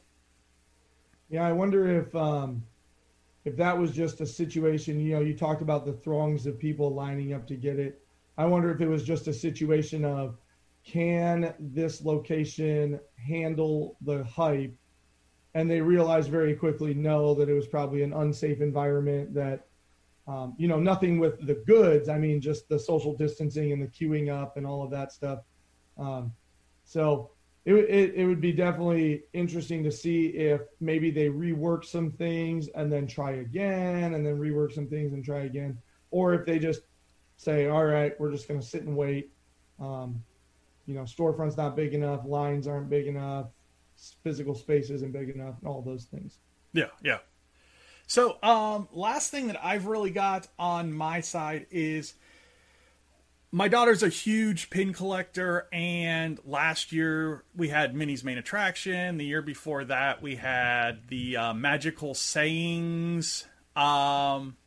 Yeah, 1.30 1.46
I 1.46 1.52
wonder 1.52 2.00
if 2.00 2.16
um, 2.16 2.64
if 3.46 3.56
that 3.58 3.78
was 3.78 3.92
just 3.92 4.20
a 4.20 4.26
situation. 4.26 5.00
You 5.00 5.16
know, 5.16 5.22
you 5.22 5.38
talked 5.38 5.62
about 5.62 5.86
the 5.86 5.94
throngs 5.94 6.48
of 6.48 6.58
people 6.58 6.94
lining 6.94 7.34
up 7.34 7.46
to 7.48 7.56
get 7.56 7.78
it. 7.78 8.02
I 8.40 8.46
wonder 8.46 8.72
if 8.72 8.82
it 8.82 8.88
was 8.88 9.04
just 9.04 9.28
a 9.28 9.34
situation 9.34 10.04
of 10.04 10.38
can 10.84 11.54
this 11.60 12.04
location 12.04 13.00
handle 13.18 13.98
the 14.02 14.24
hype? 14.24 14.76
And 15.54 15.70
they 15.70 15.82
realized 15.82 16.30
very 16.30 16.56
quickly, 16.56 16.94
no, 16.94 17.34
that 17.36 17.50
it 17.50 17.54
was 17.54 17.68
probably 17.68 18.04
an 18.04 18.14
unsafe 18.14 18.62
environment. 18.62 19.34
That 19.34 19.66
um, 20.28 20.56
you 20.58 20.68
know, 20.68 20.80
nothing 20.80 21.20
with 21.20 21.46
the 21.46 21.56
goods. 21.66 22.10
I 22.10 22.18
mean, 22.18 22.42
just 22.42 22.68
the 22.68 22.78
social 22.78 23.16
distancing 23.16 23.72
and 23.72 23.82
the 23.82 23.88
queuing 23.88 24.30
up 24.30 24.58
and 24.58 24.68
all 24.68 24.84
of 24.84 24.92
that 24.92 25.12
stuff. 25.12 25.40
Um, 25.98 26.34
so 26.84 27.32
it, 27.68 27.74
it, 27.74 28.14
it 28.16 28.26
would 28.26 28.40
be 28.40 28.54
definitely 28.54 29.24
interesting 29.34 29.84
to 29.84 29.92
see 29.92 30.28
if 30.28 30.62
maybe 30.80 31.12
they 31.12 31.28
rework 31.28 31.84
some 31.84 32.12
things 32.12 32.70
and 32.70 32.90
then 32.90 33.06
try 33.06 33.32
again 33.32 34.14
and 34.14 34.26
then 34.26 34.38
rework 34.38 34.72
some 34.72 34.88
things 34.88 35.12
and 35.12 35.24
try 35.24 35.42
again 35.42 35.78
or 36.10 36.34
if 36.34 36.46
they 36.46 36.60
just 36.60 36.84
say 37.36 37.68
all 37.68 37.84
right 37.84 38.18
we're 38.22 38.32
just 38.32 38.48
going 38.48 38.60
to 38.60 38.66
sit 38.66 38.84
and 38.84 38.96
wait 38.96 39.32
um, 39.82 40.24
you 40.86 40.94
know 40.94 41.02
storefronts 41.02 41.58
not 41.58 41.76
big 41.76 41.94
enough 41.94 42.22
lines 42.26 42.68
aren't 42.68 42.90
big 42.90 43.06
enough 43.06 43.48
physical 44.24 44.56
space 44.56 44.90
isn't 44.90 45.12
big 45.12 45.30
enough 45.30 45.56
and 45.60 45.68
all 45.68 45.82
those 45.82 46.06
things 46.06 46.38
yeah 46.74 46.90
yeah 47.04 47.20
so 48.08 48.42
um 48.44 48.88
last 48.92 49.32
thing 49.32 49.48
that 49.48 49.64
i've 49.64 49.86
really 49.86 50.12
got 50.12 50.48
on 50.58 50.94
my 50.94 51.22
side 51.22 51.66
is 51.72 52.14
my 53.52 53.70
daughter's 53.70 54.04
a 54.04 54.10
huge 54.10 54.70
pin 54.70 54.94
collector, 54.94 55.68
and 55.72 56.40
last 56.46 56.92
year 56.92 57.44
we 57.56 57.70
had 57.70 57.96
Minnie's 57.96 58.24
main 58.24 58.38
attraction. 58.38 59.18
The 59.18 59.26
year 59.26 59.42
before 59.42 59.86
that, 59.86 60.22
we 60.22 60.36
had 60.36 61.08
the 61.08 61.38
uh, 61.38 61.54
magical 61.54 62.14
sayings 62.14 63.46
um, 63.76 64.58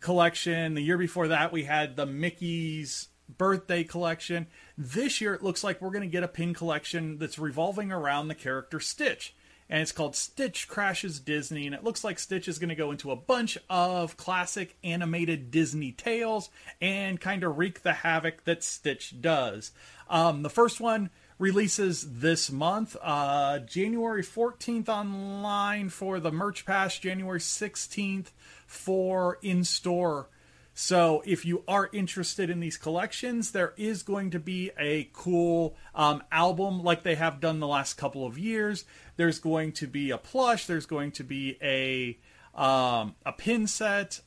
collection. 0.00 0.74
The 0.74 0.82
year 0.82 0.98
before 0.98 1.28
that, 1.28 1.52
we 1.52 1.62
had 1.62 1.94
the 1.94 2.06
Mickey's 2.06 3.08
birthday 3.38 3.84
collection. 3.84 4.48
This 4.76 5.20
year, 5.20 5.34
it 5.34 5.42
looks 5.42 5.62
like 5.62 5.80
we're 5.80 5.90
going 5.90 6.02
to 6.02 6.06
get 6.08 6.22
a 6.22 6.28
pin 6.28 6.54
collection 6.54 7.18
that's 7.18 7.38
revolving 7.38 7.92
around 7.92 8.28
the 8.28 8.34
character 8.34 8.80
Stitch 8.80 9.34
and 9.72 9.80
it's 9.80 9.90
called 9.90 10.14
Stitch 10.14 10.68
Crashes 10.68 11.18
Disney. 11.18 11.64
And 11.64 11.74
it 11.74 11.82
looks 11.82 12.04
like 12.04 12.18
Stitch 12.18 12.46
is 12.46 12.58
going 12.58 12.68
to 12.68 12.74
go 12.74 12.90
into 12.90 13.10
a 13.10 13.16
bunch 13.16 13.56
of 13.70 14.18
classic 14.18 14.76
animated 14.84 15.50
Disney 15.50 15.92
tales 15.92 16.50
and 16.82 17.18
kind 17.18 17.42
of 17.42 17.56
wreak 17.56 17.82
the 17.82 17.94
havoc 17.94 18.44
that 18.44 18.62
Stitch 18.62 19.18
does. 19.22 19.72
Um, 20.10 20.42
the 20.42 20.50
first 20.50 20.78
one 20.78 21.08
releases 21.38 22.20
this 22.20 22.50
month, 22.50 22.98
uh, 23.00 23.60
January 23.60 24.22
14th 24.22 24.90
online 24.90 25.88
for 25.88 26.20
the 26.20 26.30
Merch 26.30 26.66
Pass, 26.66 26.98
January 26.98 27.40
16th 27.40 28.26
for 28.66 29.38
in 29.40 29.64
store 29.64 30.28
so 30.74 31.22
if 31.26 31.44
you 31.44 31.64
are 31.68 31.90
interested 31.92 32.48
in 32.48 32.60
these 32.60 32.76
collections, 32.76 33.50
there 33.50 33.74
is 33.76 34.02
going 34.02 34.30
to 34.30 34.38
be 34.38 34.70
a 34.78 35.10
cool 35.12 35.76
um, 35.94 36.22
album 36.32 36.82
like 36.82 37.02
they 37.02 37.14
have 37.14 37.40
done 37.40 37.60
the 37.60 37.66
last 37.66 37.94
couple 37.94 38.26
of 38.26 38.38
years. 38.38 38.84
There's 39.16 39.38
going 39.38 39.72
to 39.72 39.86
be 39.86 40.10
a 40.10 40.18
plush. 40.18 40.66
There's 40.66 40.86
going 40.86 41.12
to 41.12 41.24
be 41.24 41.58
a 41.62 42.18
um, 42.58 43.14
a 43.24 43.32
pin 43.32 43.66
set, 43.66 44.20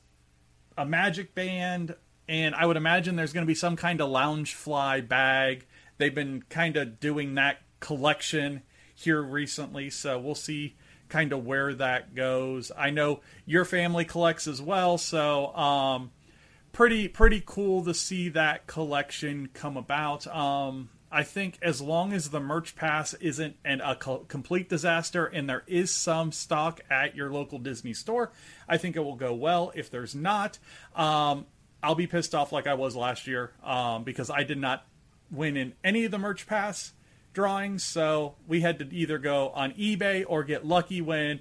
a 0.78 0.86
magic 0.86 1.34
band, 1.34 1.94
and 2.28 2.54
I 2.54 2.66
would 2.66 2.76
imagine 2.76 3.16
there's 3.16 3.32
going 3.32 3.46
to 3.46 3.50
be 3.50 3.54
some 3.54 3.76
kind 3.76 4.00
of 4.00 4.10
Loungefly 4.10 5.06
bag. 5.08 5.66
They've 5.98 6.14
been 6.14 6.42
kind 6.48 6.76
of 6.76 7.00
doing 7.00 7.34
that 7.34 7.58
collection 7.80 8.62
here 8.94 9.22
recently, 9.22 9.90
so 9.90 10.18
we'll 10.18 10.34
see 10.34 10.76
kind 11.08 11.32
of 11.32 11.44
where 11.44 11.74
that 11.74 12.14
goes. 12.14 12.72
I 12.76 12.90
know 12.90 13.20
your 13.44 13.64
family 13.64 14.04
collects 14.04 14.46
as 14.46 14.60
well, 14.60 14.98
so 14.98 15.54
um, 15.54 16.10
pretty 16.76 17.08
pretty 17.08 17.42
cool 17.46 17.82
to 17.82 17.94
see 17.94 18.28
that 18.28 18.66
collection 18.66 19.48
come 19.54 19.78
about. 19.78 20.26
Um, 20.26 20.90
I 21.10 21.22
think 21.22 21.58
as 21.62 21.80
long 21.80 22.12
as 22.12 22.28
the 22.28 22.38
merch 22.38 22.76
pass 22.76 23.14
isn't 23.14 23.56
an, 23.64 23.80
a 23.80 23.96
co- 23.96 24.26
complete 24.28 24.68
disaster 24.68 25.24
and 25.24 25.48
there 25.48 25.62
is 25.66 25.90
some 25.90 26.32
stock 26.32 26.82
at 26.90 27.16
your 27.16 27.32
local 27.32 27.58
Disney 27.58 27.94
store, 27.94 28.30
I 28.68 28.76
think 28.76 28.94
it 28.94 29.00
will 29.00 29.16
go 29.16 29.32
well. 29.32 29.72
If 29.74 29.90
there's 29.90 30.14
not, 30.14 30.58
um, 30.94 31.46
I'll 31.82 31.94
be 31.94 32.06
pissed 32.06 32.34
off 32.34 32.52
like 32.52 32.66
I 32.66 32.74
was 32.74 32.94
last 32.94 33.26
year 33.26 33.52
um, 33.64 34.04
because 34.04 34.28
I 34.28 34.42
did 34.42 34.58
not 34.58 34.86
win 35.30 35.56
in 35.56 35.72
any 35.82 36.04
of 36.04 36.10
the 36.10 36.18
merch 36.18 36.46
pass 36.46 36.92
drawings. 37.32 37.84
So 37.84 38.34
we 38.46 38.60
had 38.60 38.78
to 38.80 38.88
either 38.94 39.16
go 39.16 39.48
on 39.48 39.72
eBay 39.72 40.26
or 40.28 40.44
get 40.44 40.66
lucky 40.66 41.00
when 41.00 41.40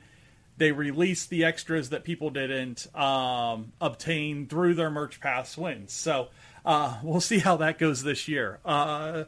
they 0.58 0.72
released 0.72 1.30
the 1.30 1.44
extras 1.44 1.90
that 1.90 2.04
people 2.04 2.30
didn't 2.30 2.88
um, 2.96 3.74
obtain 3.82 4.48
through 4.48 4.76
their 4.76 4.90
merch 4.90 5.20
pass 5.20 5.58
wins. 5.58 5.94
So 5.94 6.30
uh, 6.66 7.00
we'll 7.04 7.22
see 7.22 7.40
how 7.40 7.58
that 7.58 7.78
goes 7.78 8.04
this 8.04 8.28
year. 8.28 8.60
Uh, 8.64 9.26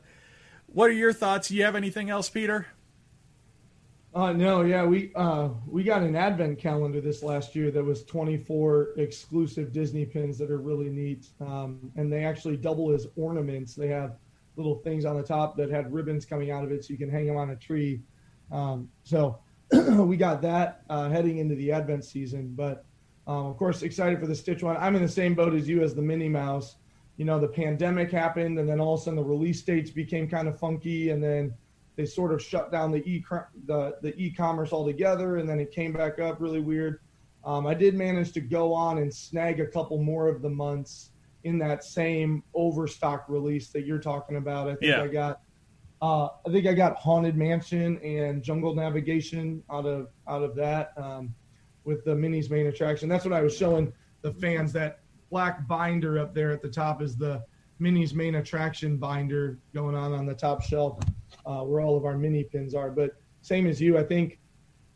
what 0.68 0.90
are 0.90 0.94
your 0.94 1.14
thoughts? 1.14 1.52
You 1.52 1.64
have 1.64 1.76
anything 1.76 2.10
else, 2.10 2.30
Peter? 2.30 2.68
Uh, 4.14 4.34
no, 4.34 4.62
yeah, 4.62 4.84
we 4.84 5.12
uh, 5.16 5.50
we 5.68 5.84
got 5.84 6.02
an 6.02 6.16
advent 6.16 6.58
calendar 6.58 7.00
this 7.00 7.22
last 7.22 7.56
year 7.56 7.70
that 7.70 7.84
was 7.84 8.04
24 8.06 8.94
exclusive 8.98 9.72
Disney 9.72 10.06
pins 10.06 10.40
that 10.40 10.50
are 10.50 10.58
really 10.58 10.90
neat, 10.90 11.28
um, 11.40 11.92
and 11.98 12.12
they 12.12 12.24
actually 12.24 12.58
double 12.58 12.92
as 12.92 13.06
ornaments. 13.16 13.76
They 13.76 13.90
have 13.90 14.18
little 14.56 14.76
things 14.76 15.06
on 15.06 15.18
the 15.18 15.24
top 15.24 15.56
that 15.58 15.70
had 15.70 15.94
ribbons 15.94 16.26
coming 16.26 16.50
out 16.50 16.64
of 16.64 16.72
it, 16.72 16.86
so 16.86 16.94
you 16.94 16.98
can 16.98 17.12
hang 17.12 17.28
them 17.28 17.38
on 17.38 17.52
a 17.52 17.56
tree. 17.56 18.02
Um, 18.52 18.90
so 19.04 19.38
we 19.72 20.18
got 20.18 20.42
that 20.42 20.82
uh, 20.90 21.10
heading 21.10 21.40
into 21.40 21.56
the 21.56 21.72
Advent 21.72 22.06
season. 22.06 22.54
But 22.56 22.86
um, 23.28 23.48
of 23.48 23.58
course, 23.58 23.82
excited 23.82 24.20
for 24.20 24.28
the 24.28 24.36
Stitch 24.36 24.64
one. 24.64 24.78
I'm 24.78 24.96
in 24.96 25.02
the 25.02 25.10
same 25.10 25.36
boat 25.36 25.54
as 25.54 25.68
you 25.68 25.84
as 25.84 25.94
the 25.94 26.02
Minnie 26.02 26.30
Mouse. 26.30 26.78
You 27.18 27.26
know, 27.26 27.40
the 27.40 27.48
pandemic 27.48 28.12
happened, 28.12 28.60
and 28.60 28.70
then 28.70 28.80
all 28.80 28.94
of 28.94 29.02
a 29.02 29.04
sudden 29.04 29.18
the 29.18 29.24
release 29.24 29.62
dates 29.64 29.90
became 29.90 30.30
kind 30.30 30.48
of 30.48 30.60
funky, 30.60 31.10
and 31.10 31.22
then 31.22 31.54
they 31.96 32.06
sort 32.06 32.32
of 32.32 32.42
shut 32.42 32.72
down 32.72 32.92
the 32.92 33.04
e 33.10 33.26
the 33.66 33.98
the 34.02 34.16
e-commerce 34.16 34.72
altogether, 34.72 35.38
and 35.38 35.50
then 35.50 35.60
it 35.60 35.72
came 35.72 35.92
back 35.92 36.20
up 36.20 36.40
really 36.40 36.62
weird. 36.62 37.00
Um, 37.44 37.66
I 37.66 37.74
did 37.74 37.96
manage 37.96 38.34
to 38.34 38.42
go 38.42 38.74
on 38.74 39.00
and 39.00 39.14
snag 39.14 39.60
a 39.60 39.68
couple 39.68 39.98
more 39.98 40.28
of 40.28 40.42
the 40.42 40.50
months 40.50 41.12
in 41.44 41.58
that 41.60 41.84
same 41.84 42.44
overstock 42.54 43.26
release 43.28 43.70
that 43.70 43.86
you're 43.86 44.00
talking 44.00 44.38
about. 44.38 44.68
I 44.68 44.76
think 44.76 44.92
yeah. 44.92 45.02
I 45.02 45.08
got 45.08 45.42
uh, 46.02 46.30
I 46.46 46.52
think 46.52 46.68
I 46.68 46.74
got 46.74 46.96
Haunted 46.98 47.36
Mansion 47.36 47.98
and 48.00 48.44
Jungle 48.44 48.76
Navigation 48.76 49.64
out 49.72 49.86
of 49.86 50.10
out 50.28 50.44
of 50.44 50.56
that 50.56 50.94
um, 50.98 51.34
with 51.84 52.06
the 52.06 52.16
Minnie's 52.16 52.50
main 52.50 52.68
attraction. 52.68 53.10
That's 53.10 53.26
what 53.26 53.34
I 53.34 53.42
was 53.42 53.56
showing 53.56 53.92
the 54.22 54.34
fans. 54.34 54.72
That 54.74 55.00
black 55.32 55.68
binder 55.68 56.20
up 56.20 56.34
there 56.34 56.52
at 56.52 56.62
the 56.62 56.70
top 56.70 57.02
is 57.02 57.16
the 57.16 57.44
Minnie's 57.80 58.14
main 58.14 58.36
attraction 58.36 58.98
binder 58.98 59.60
going 59.74 59.96
on 59.96 60.14
on 60.14 60.26
the 60.26 60.34
top 60.34 60.62
shelf 60.62 61.00
uh, 61.46 61.62
where 61.62 61.82
all 61.82 61.98
of 61.98 62.06
our 62.06 62.18
mini 62.18 62.44
pins 62.44 62.76
are. 62.76 62.92
But 62.92 63.12
same 63.42 63.68
as 63.68 63.82
you, 63.82 63.98
I 63.98 64.04
think. 64.04 64.40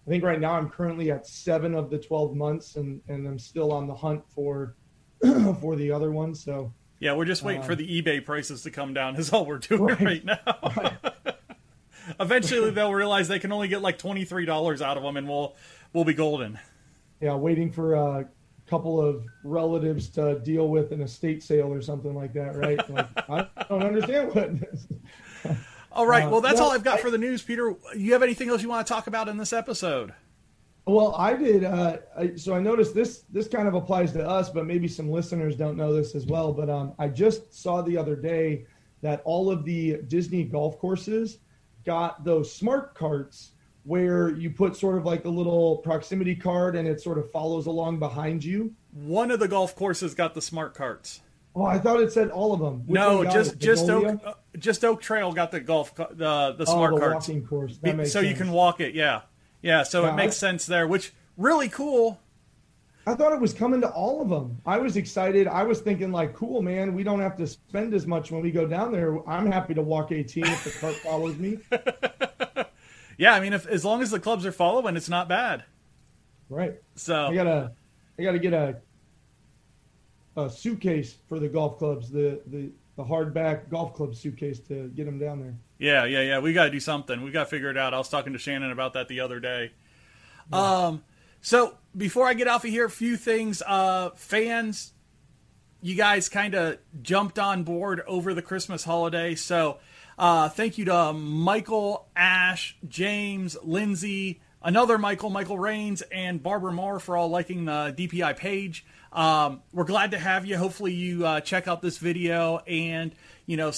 I 0.08 0.10
think 0.10 0.24
right 0.24 0.40
now 0.40 0.54
I'm 0.54 0.68
currently 0.68 1.12
at 1.12 1.28
seven 1.28 1.76
of 1.76 1.92
the 1.92 1.98
12 2.00 2.36
months, 2.36 2.76
and, 2.76 3.00
and 3.08 3.28
I'm 3.28 3.38
still 3.38 3.72
on 3.72 3.86
the 3.86 3.94
hunt 3.94 4.24
for 4.28 4.76
for 5.62 5.76
the 5.76 5.92
other 5.92 6.12
ones. 6.12 6.44
So 6.44 6.74
yeah, 7.02 7.14
we're 7.14 7.26
just 7.26 7.42
waiting 7.42 7.64
um, 7.64 7.68
for 7.68 7.76
the 7.76 8.02
eBay 8.02 8.24
prices 8.24 8.62
to 8.62 8.70
come 8.70 8.94
down. 8.94 9.16
Is 9.16 9.34
all 9.34 9.46
we're 9.46 9.58
doing 9.58 9.82
right, 9.86 10.02
right 10.02 10.26
now. 10.26 10.40
Right. 10.78 10.98
Eventually, 12.20 12.72
they'll 12.72 12.94
realize 12.94 13.28
they 13.28 13.40
can 13.40 13.52
only 13.52 13.68
get 13.68 13.82
like 13.82 13.98
twenty 13.98 14.24
three 14.26 14.46
dollars 14.46 14.82
out 14.82 14.98
of 14.98 15.04
them, 15.04 15.18
and 15.18 15.28
we'll 15.28 15.56
we'll 15.94 16.04
be 16.04 16.14
golden. 16.14 16.60
Yeah, 17.20 17.36
waiting 17.36 17.72
for 17.72 17.96
a 17.96 18.28
couple 18.68 19.02
of 19.02 19.24
relatives 19.44 20.10
to 20.10 20.40
deal 20.40 20.68
with 20.68 20.92
an 20.92 21.02
estate 21.02 21.44
sale 21.44 21.72
or 21.74 21.82
something 21.82 22.16
like 22.16 22.34
that, 22.34 22.56
right? 22.56 22.80
Like, 22.90 23.08
I 23.30 23.66
don't 23.70 23.84
understand 23.84 24.34
what. 24.34 25.58
all 25.92 26.08
right, 26.08 26.30
well, 26.30 26.42
that's 26.42 26.60
uh, 26.60 26.66
all 26.66 26.72
I've 26.72 26.84
got 26.84 27.00
I, 27.00 27.02
for 27.02 27.12
the 27.12 27.18
news, 27.18 27.42
Peter. 27.42 27.76
You 27.96 28.14
have 28.14 28.24
anything 28.24 28.50
else 28.50 28.62
you 28.62 28.70
want 28.70 28.86
to 28.86 28.94
talk 28.94 29.08
about 29.08 29.28
in 29.28 29.38
this 29.38 29.54
episode? 29.54 30.14
Well, 30.86 31.13
I 31.15 31.36
did. 31.36 31.63
Uh, 31.63 31.98
I, 32.17 32.36
so 32.36 32.56
I 32.56 32.60
noticed 32.60 32.96
this. 32.96 33.24
This 33.30 33.48
kind 33.48 33.67
of 33.67 33.76
applies 33.76 34.12
to 34.13 34.28
us, 34.28 34.50
but 34.50 34.65
maybe 34.65 34.88
some 34.88 35.10
listeners 35.10 35.56
don't 35.56 35.78
know 35.78 35.94
this 35.94 36.15
as 36.15 36.26
well. 36.26 36.52
But 36.52 36.70
um, 36.70 36.94
I 36.98 37.08
just 37.08 37.54
saw 37.54 37.82
the 37.82 37.98
other 37.98 38.15
day 38.15 38.65
that 39.02 39.22
all 39.24 39.52
of 39.52 39.63
the 39.63 39.98
Disney 40.08 40.44
golf 40.44 40.80
courses 40.80 41.39
got 41.86 42.24
those 42.24 42.54
smart 42.54 42.96
carts 42.96 43.52
where 43.84 44.30
you 44.30 44.50
put 44.50 44.76
sort 44.76 44.98
of 44.98 45.06
like 45.06 45.26
a 45.26 45.30
little 45.30 45.78
proximity 45.78 46.36
card 46.36 46.76
and 46.76 46.88
it 46.88 47.02
sort 47.02 47.17
of 47.17 47.32
follows 47.32 47.65
along 47.65 48.00
behind 48.00 48.44
you. 48.44 48.74
One 48.91 49.32
of 49.32 49.39
the 49.39 49.48
golf 49.48 49.76
courses 49.76 50.13
got 50.13 50.34
the 50.34 50.41
smart 50.41 50.76
carts. 50.76 51.22
Oh, 51.56 51.65
I 51.65 51.80
thought 51.80 52.00
it 52.00 52.12
said 52.12 52.30
all 52.30 52.54
of 52.54 52.60
them. 52.60 52.86
Which 52.86 52.96
no, 52.96 53.24
just 53.26 53.60
just 53.60 53.89
Oak, 53.89 54.22
uh, 54.26 54.34
just 54.58 54.86
Oak 54.86 55.02
Trail 55.02 55.32
got 55.32 55.52
the 55.52 55.60
golf 55.60 55.94
the 55.96 56.06
the 56.15 56.56
oh, 56.60 56.65
smart 56.65 56.94
oh, 56.94 56.96
the 56.96 57.02
carts. 57.02 57.28
walking 57.28 57.46
course. 57.46 57.80
so 57.84 58.04
sense. 58.04 58.28
you 58.28 58.36
can 58.36 58.52
walk 58.52 58.80
it. 58.80 58.96
Yeah 58.96 59.22
Yeah, 59.62 59.84
so 59.84 60.04
Yeah, 60.04 60.13
it 60.13 60.15
makes 60.15 60.36
I- 60.38 60.47
sense 60.47 60.65
there, 60.65 60.88
which 60.88 61.13
really 61.38 61.69
cool. 61.69 62.19
I 63.08 63.15
thought 63.15 63.34
it 63.34 63.39
was 63.41 63.52
coming 63.54 63.82
to 63.82 63.89
all 63.89 64.21
of 64.21 64.30
them. 64.30 64.62
I 64.63 64.78
was 64.78 64.95
excited. 64.95 65.47
I 65.47 65.63
was 65.63 65.82
thinking 65.82 66.12
like, 66.12 66.36
cool, 66.36 66.62
man. 66.62 66.93
We 66.93 67.04
don't 67.04 67.19
have 67.19 67.36
to 67.38 67.47
spend 67.47 67.95
as 67.95 68.06
much 68.06 68.30
when 68.32 68.43
we 68.43 68.52
go 68.52 68.67
down 68.67 68.91
there. 68.91 69.28
I'm 69.28 69.52
happy 69.52 69.74
to 69.74 69.82
walk 69.82 70.12
18 70.12 70.45
if 70.45 70.63
the 70.63 70.69
cart 70.71 70.93
follows 71.04 71.36
me. 71.38 71.58
Yeah, 73.17 73.34
I 73.34 73.39
mean, 73.39 73.54
if 73.54 73.65
as 73.65 73.84
long 73.84 74.04
as 74.04 74.12
the 74.12 74.19
clubs 74.19 74.45
are 74.45 74.52
following, 74.52 74.95
it's 74.95 75.10
not 75.10 75.28
bad. 75.28 75.63
Right. 76.50 76.76
So 76.95 77.26
I 77.28 77.34
gotta, 77.34 77.71
I 78.19 78.24
gotta 78.24 78.39
get 78.39 78.54
a, 78.54 78.78
a 80.38 80.50
suitcase 80.50 81.17
for 81.28 81.39
the 81.39 81.47
golf 81.47 81.78
clubs. 81.80 82.10
The 82.12 82.41
the 82.47 82.71
the 82.97 83.04
hardback 83.04 83.69
golf 83.69 83.93
club 83.95 84.15
suitcase 84.15 84.60
to 84.67 84.89
get 84.89 85.06
them 85.06 85.17
down 85.17 85.39
there. 85.39 85.56
Yeah, 85.82 86.06
yeah, 86.06 86.22
yeah. 86.22 86.39
We 86.39 86.54
got 86.54 86.65
to 86.65 86.70
do 86.70 86.80
something. 86.80 87.24
We 87.24 87.32
got 87.32 87.46
to 87.46 87.50
figure 87.50 87.72
it 87.72 87.78
out. 87.78 87.96
I 87.96 87.98
was 87.98 88.08
talking 88.08 88.34
to 88.34 88.39
Shannon 88.39 88.72
about 88.72 88.94
that 88.94 89.08
the 89.08 89.22
other 89.22 89.39
day. 89.39 89.72
Um, 90.54 91.04
so 91.41 91.76
before 91.98 92.28
I 92.28 92.36
get 92.36 92.48
off 92.48 92.63
of 92.63 92.70
here, 92.70 92.86
a 92.86 92.89
few 92.89 93.17
things. 93.17 93.63
Uh, 93.65 94.12
fans, 94.12 94.94
you 95.82 95.96
guys 95.96 96.30
kind 96.30 96.54
of 96.54 96.78
jumped 97.02 97.39
on 97.39 97.63
board 97.63 98.04
over 98.06 98.36
the 98.36 98.44
Christmas 98.44 98.84
holiday. 98.84 99.34
So 99.34 99.80
uh, 100.20 100.50
thank 100.50 100.78
you 100.78 100.86
to 100.86 101.13
Michael, 101.13 102.08
Ash, 102.15 102.78
James, 102.88 103.58
Lindsay, 103.63 104.39
another 104.62 105.00
Michael, 105.00 105.32
Michael 105.32 105.58
Rains, 105.58 106.04
and 106.12 106.44
Barbara 106.44 106.74
Moore 106.74 107.00
for 107.00 107.17
all 107.17 107.30
liking 107.30 107.65
the 107.65 107.96
DPI 107.98 108.38
page. 108.38 108.86
Um, 109.12 109.63
we're 109.74 109.86
glad 109.86 110.12
to 110.12 110.20
have 110.20 110.46
you. 110.46 110.58
Hopefully, 110.58 110.94
you 110.94 111.26
uh, 111.26 111.41
check 111.41 111.67
out 111.67 111.82
this 111.82 111.98
video 111.98 112.60
and 112.67 113.15
you 113.48 113.58
know. 113.58 113.72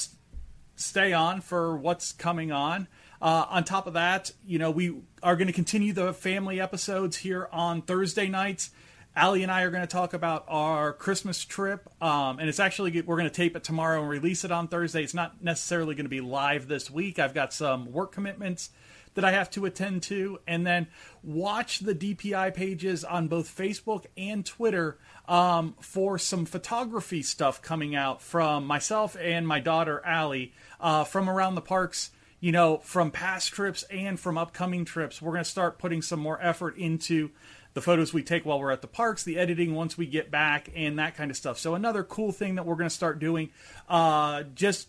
Stay 0.76 1.14
on 1.14 1.42
for 1.42 1.78
what's 1.78 2.12
coming 2.12 2.52
on. 2.52 2.88
Uh, 3.22 3.46
on 3.50 3.64
top 3.64 3.88
of 3.88 3.94
that, 3.94 4.32
you 4.46 4.60
know, 4.60 4.70
we 4.70 4.94
are 5.22 5.36
going 5.36 5.48
to 5.48 5.54
continue 5.54 5.94
the 5.94 6.14
family 6.14 6.60
episodes 6.60 7.18
here 7.18 7.48
on 7.52 7.82
Thursday 7.82 8.28
nights. 8.28 8.72
Allie 9.16 9.44
and 9.44 9.52
I 9.52 9.62
are 9.62 9.70
going 9.70 9.84
to 9.84 9.88
talk 9.88 10.16
about 10.16 10.46
our 10.48 10.92
Christmas 10.92 11.46
trip, 11.46 11.88
um, 12.02 12.40
and 12.40 12.50
it's 12.50 12.60
actually 12.60 13.00
we're 13.02 13.16
going 13.18 13.30
to 13.30 13.36
tape 13.36 13.56
it 13.56 13.64
tomorrow 13.64 14.02
and 14.02 14.10
release 14.10 14.44
it 14.44 14.52
on 14.52 14.68
Thursday. 14.68 15.04
It's 15.04 15.14
not 15.14 15.44
necessarily 15.44 15.94
going 15.94 16.06
to 16.06 16.10
be 16.10 16.20
live 16.20 16.68
this 16.68 16.90
week. 16.90 17.20
I've 17.20 17.36
got 17.36 17.54
some 17.54 17.92
work 17.92 18.12
commitments 18.12 18.72
that 19.14 19.24
I 19.24 19.32
have 19.32 19.52
to 19.52 19.66
attend 19.66 20.02
to, 20.04 20.40
and 20.48 20.66
then 20.66 20.88
watch 21.22 21.80
the 21.80 21.94
DPI 21.94 22.56
pages 22.56 23.04
on 23.04 23.28
both 23.28 23.56
Facebook 23.56 24.06
and 24.18 24.44
Twitter 24.44 24.98
um, 25.28 25.76
for 25.80 26.18
some 26.18 26.46
photography 26.46 27.22
stuff 27.22 27.62
coming 27.62 27.96
out 27.96 28.20
from 28.20 28.66
myself 28.66 29.16
and 29.22 29.48
my 29.48 29.60
daughter 29.60 30.02
Allie 30.04 30.54
uh, 30.80 31.04
from 31.04 31.30
around 31.30 31.54
the 31.54 31.62
parks. 31.62 32.10
You 32.40 32.52
know, 32.52 32.80
from 32.80 33.12
past 33.12 33.54
trips 33.54 33.84
and 33.84 34.20
from 34.20 34.38
upcoming 34.38 34.84
trips, 34.84 35.22
we're 35.22 35.32
going 35.32 35.46
to 35.46 35.50
start 35.50 35.80
putting 35.80 36.02
some 36.02 36.20
more 36.20 36.42
effort 36.42 36.76
into 36.78 37.30
the 37.74 37.82
photos 37.82 38.14
we 38.14 38.24
take 38.24 38.46
while 38.46 38.60
we're 38.60 38.72
at 38.72 38.82
the 38.82 38.88
parks, 38.88 39.24
the 39.24 39.38
editing 39.38 39.74
once 39.74 39.98
we 39.98 40.06
get 40.06 40.30
back, 40.30 40.70
and 40.76 41.00
that 41.00 41.16
kind 41.16 41.32
of 41.32 41.38
stuff. 41.38 41.58
So 41.58 41.76
another 41.76 42.04
cool 42.04 42.32
thing 42.32 42.56
that 42.56 42.66
we're 42.66 42.76
going 42.76 42.90
to 42.90 42.96
start 42.96 43.20
doing, 43.20 43.50
uh, 43.90 44.44
just 44.56 44.88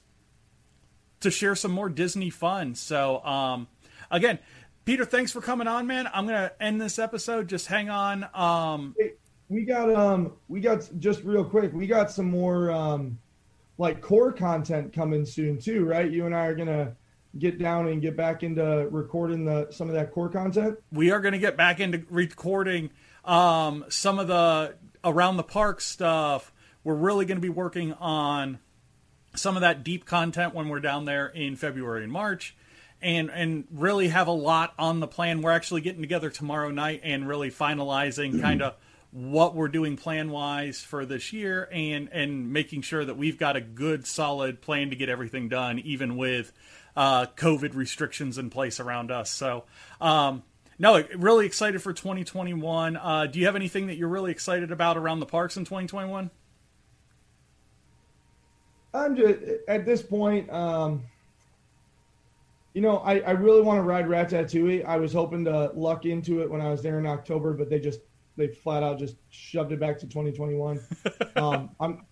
to 1.21 1.31
share 1.31 1.55
some 1.55 1.73
more 1.73 1.89
Disney 1.89 2.31
fun. 2.31 2.75
So, 2.75 3.25
um, 3.25 3.69
again, 4.11 4.39
Peter, 4.85 5.07
thanks 5.07 5.33
for 5.33 5.41
coming 5.41 5.67
on, 5.67 5.87
man. 5.87 6.09
I'm 6.13 6.27
gonna 6.27 6.53
end 6.61 6.79
this 6.79 6.99
episode. 6.99 7.49
Just 7.49 7.67
hang 7.67 7.89
on. 7.89 8.29
Um, 8.35 8.95
we 9.49 9.65
got 9.65 9.93
um 9.95 10.33
we 10.49 10.61
got 10.61 10.89
just 10.99 11.23
real 11.25 11.45
quick. 11.45 11.73
We 11.73 11.87
got 11.87 12.11
some 12.11 12.27
more 12.27 12.71
um 12.71 13.19
like 13.79 14.03
core 14.03 14.33
content 14.33 14.93
coming 14.93 15.25
soon 15.25 15.59
too, 15.59 15.87
right? 15.87 16.11
You 16.11 16.27
and 16.27 16.35
I 16.35 16.47
are 16.47 16.55
gonna 16.55 16.95
get 17.39 17.59
down 17.59 17.89
and 17.89 18.01
get 18.01 18.17
back 18.17 18.43
into 18.43 18.89
recording 18.91 19.45
the 19.45 19.69
some 19.71 19.89
of 19.89 19.95
that 19.95 20.13
core 20.13 20.29
content. 20.29 20.79
we 20.93 21.11
are 21.11 21.21
gonna 21.21 21.39
get 21.39 21.57
back 21.57 21.81
into 21.81 22.03
recording 22.11 22.91
um, 23.25 23.85
some 23.89 24.19
of 24.19 24.29
the 24.29 24.75
around 25.05 25.37
the 25.37 25.43
park 25.43 25.81
stuff. 25.81 26.53
We're 26.83 26.95
really 26.95 27.25
gonna 27.25 27.41
be 27.41 27.49
working 27.49 27.93
on 27.95 28.59
some 29.35 29.57
of 29.57 29.63
that 29.63 29.83
deep 29.85 30.05
content 30.05 30.55
when 30.55 30.69
we're 30.69 30.81
down 30.81 31.05
there 31.05 31.27
in 31.27 31.57
February 31.57 32.05
and 32.05 32.13
March. 32.13 32.57
And, 33.03 33.31
and 33.31 33.67
really 33.71 34.09
have 34.09 34.29
a 34.29 34.33
lot 34.33 34.73
on 34.79 35.01
the 35.01 35.07
plan. 35.07 35.43
We're 35.43 35.51
actually 35.51 35.83
getting 35.83 36.01
together 36.01 36.31
tomorrow 36.31 36.71
night 36.71 37.03
and 37.05 37.29
really 37.29 37.51
finalizing 37.51 38.41
kind 38.41 38.63
of 38.63 38.77
what 39.15 39.55
we're 39.55 39.69
doing 39.69 39.97
plan 39.97 40.31
wise 40.31 40.81
for 40.81 41.07
this 41.07 41.33
year 41.33 41.69
and 41.73 42.09
and 42.13 42.53
making 42.53 42.83
sure 42.83 43.05
that 43.05 43.17
we've 43.17 43.39
got 43.39 43.55
a 43.55 43.61
good 43.61 44.07
solid 44.07 44.61
plan 44.61 44.91
to 44.91 44.97
get 44.97 45.09
everything 45.09 45.49
done 45.49 45.79
even 45.79 46.17
with 46.17 46.53
uh, 46.97 47.25
covid 47.37 47.75
restrictions 47.75 48.39
in 48.39 48.51
place 48.51 48.81
around 48.81 49.13
us. 49.13 49.31
So 49.31 49.65
um, 50.01 50.43
no 50.81 51.03
really 51.17 51.47
excited 51.47 51.81
for 51.81 51.93
2021 51.93 52.97
uh, 52.97 53.27
do 53.27 53.39
you 53.39 53.47
have 53.47 53.55
anything 53.55 53.87
that 53.87 53.97
you're 53.97 54.09
really 54.09 54.33
excited 54.33 54.73
about 54.73 54.97
around 54.97 55.21
the 55.21 55.27
parks 55.27 55.57
in 55.57 55.65
2021 55.65 56.31
I'm 58.95 59.17
just 59.17 59.41
at 59.67 59.85
this 59.85 60.03
point, 60.03 60.49
um, 60.51 61.03
you 62.75 62.81
know, 62.81 62.99
I, 62.99 63.19
I 63.21 63.31
really 63.33 63.61
want 63.61 63.79
to 63.79 63.83
ride 63.83 64.07
Ratatouille. 64.07 64.85
I 64.85 64.97
was 64.97 65.13
hoping 65.13 65.45
to 65.47 65.73
luck 65.75 66.07
into 66.07 66.43
it 66.43 66.51
when 66.51 66.61
I 66.61 66.71
was 66.71 66.81
there 66.81 66.99
in 67.01 67.07
October, 67.07 67.53
but 67.55 67.69
they 67.69 67.81
just 67.81 68.01
they 68.37 68.49
flat 68.49 68.83
out 68.83 68.99
just 68.99 69.17
shoved 69.31 69.73
it 69.73 69.81
back 69.81 69.99
to 69.99 70.07
2021. 70.07 70.81
um, 71.37 71.71
I'm 71.81 72.07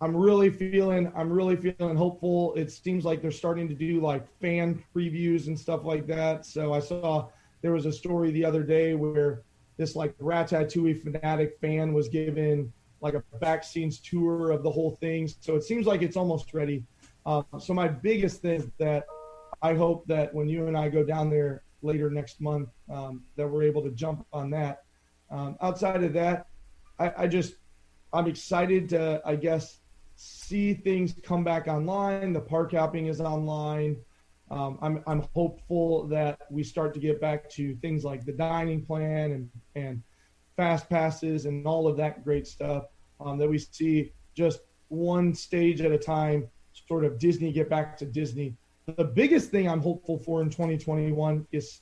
I'm 0.00 0.16
really 0.16 0.50
feeling 0.50 1.10
I'm 1.16 1.32
really 1.32 1.56
feeling 1.56 1.96
hopeful. 1.96 2.54
It 2.54 2.70
seems 2.70 3.04
like 3.04 3.22
they're 3.22 3.30
starting 3.30 3.68
to 3.68 3.74
do 3.74 4.00
like 4.00 4.26
fan 4.40 4.82
previews 4.94 5.46
and 5.46 5.58
stuff 5.58 5.84
like 5.84 6.06
that. 6.08 6.44
So 6.44 6.72
I 6.72 6.80
saw 6.80 7.28
there 7.62 7.72
was 7.72 7.86
a 7.86 7.92
story 7.92 8.30
the 8.30 8.44
other 8.44 8.62
day 8.62 8.94
where 8.94 9.42
this 9.76 9.96
like 9.96 10.16
Ratatouille 10.18 11.02
fanatic 11.02 11.58
fan 11.60 11.92
was 11.92 12.08
given 12.08 12.72
like 13.00 13.14
a 13.14 13.22
back 13.38 13.64
scenes 13.64 13.98
tour 13.98 14.50
of 14.50 14.62
the 14.62 14.70
whole 14.70 14.96
thing. 14.96 15.28
So 15.40 15.56
it 15.56 15.62
seems 15.62 15.86
like 15.86 16.02
it's 16.02 16.16
almost 16.16 16.54
ready. 16.54 16.84
Um, 17.26 17.44
so 17.58 17.74
my 17.74 17.88
biggest 17.88 18.42
thing 18.42 18.60
is 18.60 18.70
that 18.78 19.04
I 19.62 19.74
hope 19.74 20.06
that 20.06 20.34
when 20.34 20.48
you 20.48 20.66
and 20.66 20.76
I 20.76 20.88
go 20.88 21.02
down 21.02 21.30
there 21.30 21.62
later 21.82 22.10
next 22.10 22.40
month, 22.40 22.68
um, 22.90 23.22
that 23.36 23.46
we're 23.46 23.62
able 23.62 23.82
to 23.82 23.90
jump 23.90 24.26
on 24.32 24.50
that. 24.50 24.83
Um, 25.34 25.56
outside 25.60 26.04
of 26.04 26.12
that, 26.12 26.46
I, 27.00 27.12
I 27.18 27.26
just 27.26 27.54
I'm 28.12 28.28
excited 28.28 28.88
to 28.90 29.20
I 29.24 29.34
guess 29.34 29.80
see 30.14 30.74
things 30.74 31.12
come 31.24 31.42
back 31.42 31.66
online. 31.66 32.32
The 32.32 32.40
park 32.40 32.70
hopping 32.70 33.06
is 33.08 33.20
online. 33.20 33.96
Um, 34.52 34.78
I'm 34.80 35.02
I'm 35.08 35.26
hopeful 35.34 36.06
that 36.06 36.42
we 36.50 36.62
start 36.62 36.94
to 36.94 37.00
get 37.00 37.20
back 37.20 37.50
to 37.50 37.74
things 37.76 38.04
like 38.04 38.24
the 38.24 38.32
dining 38.32 38.84
plan 38.84 39.32
and 39.32 39.50
and 39.74 40.02
fast 40.56 40.88
passes 40.88 41.46
and 41.46 41.66
all 41.66 41.88
of 41.88 41.96
that 41.96 42.22
great 42.22 42.46
stuff. 42.46 42.84
Um, 43.20 43.36
that 43.38 43.48
we 43.48 43.58
see 43.58 44.12
just 44.34 44.60
one 44.88 45.34
stage 45.34 45.80
at 45.80 45.90
a 45.90 45.98
time, 45.98 46.48
sort 46.86 47.04
of 47.04 47.18
Disney 47.18 47.50
get 47.50 47.68
back 47.68 47.96
to 47.96 48.06
Disney. 48.06 48.54
The 48.86 49.04
biggest 49.04 49.50
thing 49.50 49.68
I'm 49.68 49.80
hopeful 49.80 50.18
for 50.18 50.42
in 50.42 50.50
2021 50.50 51.44
is 51.50 51.80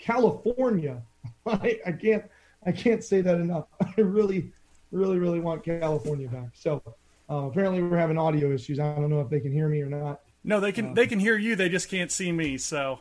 California. 0.00 1.02
I, 1.46 1.78
I 1.86 1.92
can't 1.92 2.24
I 2.66 2.72
can't 2.72 3.02
say 3.04 3.20
that 3.20 3.36
enough. 3.36 3.66
I 3.96 4.00
really, 4.00 4.52
really, 4.90 5.18
really 5.18 5.40
want 5.40 5.64
California 5.64 6.28
back. 6.28 6.50
So 6.54 6.82
uh, 7.30 7.34
apparently 7.46 7.82
we're 7.82 7.96
having 7.98 8.18
audio 8.18 8.52
issues. 8.52 8.78
I 8.80 8.94
don't 8.94 9.10
know 9.10 9.20
if 9.20 9.30
they 9.30 9.40
can 9.40 9.52
hear 9.52 9.68
me 9.68 9.80
or 9.82 9.86
not. 9.88 10.20
no 10.44 10.60
they 10.60 10.72
can 10.72 10.92
they 10.94 11.06
can 11.06 11.18
hear 11.18 11.36
you 11.38 11.56
they 11.56 11.68
just 11.70 11.88
can't 11.88 12.10
see 12.12 12.30
me 12.32 12.58
so 12.58 13.00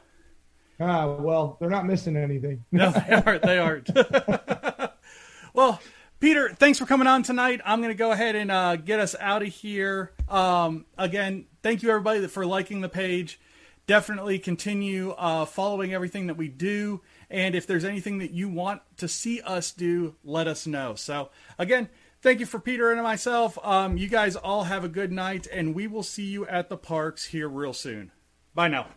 Ah, 0.80 1.06
well, 1.15 1.56
they're 1.60 1.69
not 1.69 1.86
missing 1.86 2.17
anything. 2.17 2.63
no 2.71 2.89
they 2.91 3.13
aren't 3.13 3.41
they 3.43 3.60
aren't 3.60 3.89
well 5.54 5.80
peter 6.19 6.49
thanks 6.49 6.80
for 6.80 6.86
coming 6.86 7.06
on 7.08 7.21
tonight 7.21 7.60
i'm 7.65 7.80
going 7.80 7.91
to 7.93 7.97
go 7.97 8.12
ahead 8.12 8.36
and 8.36 8.49
uh, 8.52 8.76
get 8.76 8.99
us 8.99 9.15
out 9.19 9.41
of 9.43 9.49
here 9.49 10.12
um, 10.30 10.86
again 10.97 11.45
thank 11.62 11.84
you 11.84 11.89
everybody 11.89 12.26
for 12.28 12.45
liking 12.45 12.82
the 12.82 12.89
page 12.89 13.39
definitely 13.88 14.39
continue 14.39 15.12
uh, 15.12 15.45
following 15.45 15.93
everything 15.93 16.28
that 16.28 16.38
we 16.38 16.47
do 16.47 17.02
and 17.34 17.56
if 17.56 17.67
there's 17.67 17.84
anything 17.84 18.19
that 18.19 18.32
you 18.32 18.48
want 18.48 18.82
to 18.96 19.10
see 19.10 19.41
us 19.41 19.72
do 19.72 20.15
let 20.24 20.48
us 20.48 20.65
know. 20.65 20.96
So 20.96 21.32
again 21.60 21.89
thank 22.22 22.39
you 22.39 22.46
for 22.46 22.60
peter 22.60 22.91
and 22.91 23.02
myself. 23.04 23.58
Um, 23.63 23.98
you 23.98 24.08
guys 24.08 24.38
all 24.38 24.63
have 24.63 24.86
a 24.86 24.89
good 24.89 25.12
night 25.12 25.48
and 25.52 25.76
we 25.76 25.88
will 25.88 26.04
see 26.04 26.24
you 26.24 26.48
at 26.48 26.69
the 26.69 26.78
parks 26.78 27.26
here 27.26 27.50
real 27.50 27.74
soon. 27.74 28.12
Bye 28.56 28.69
now 28.69 28.88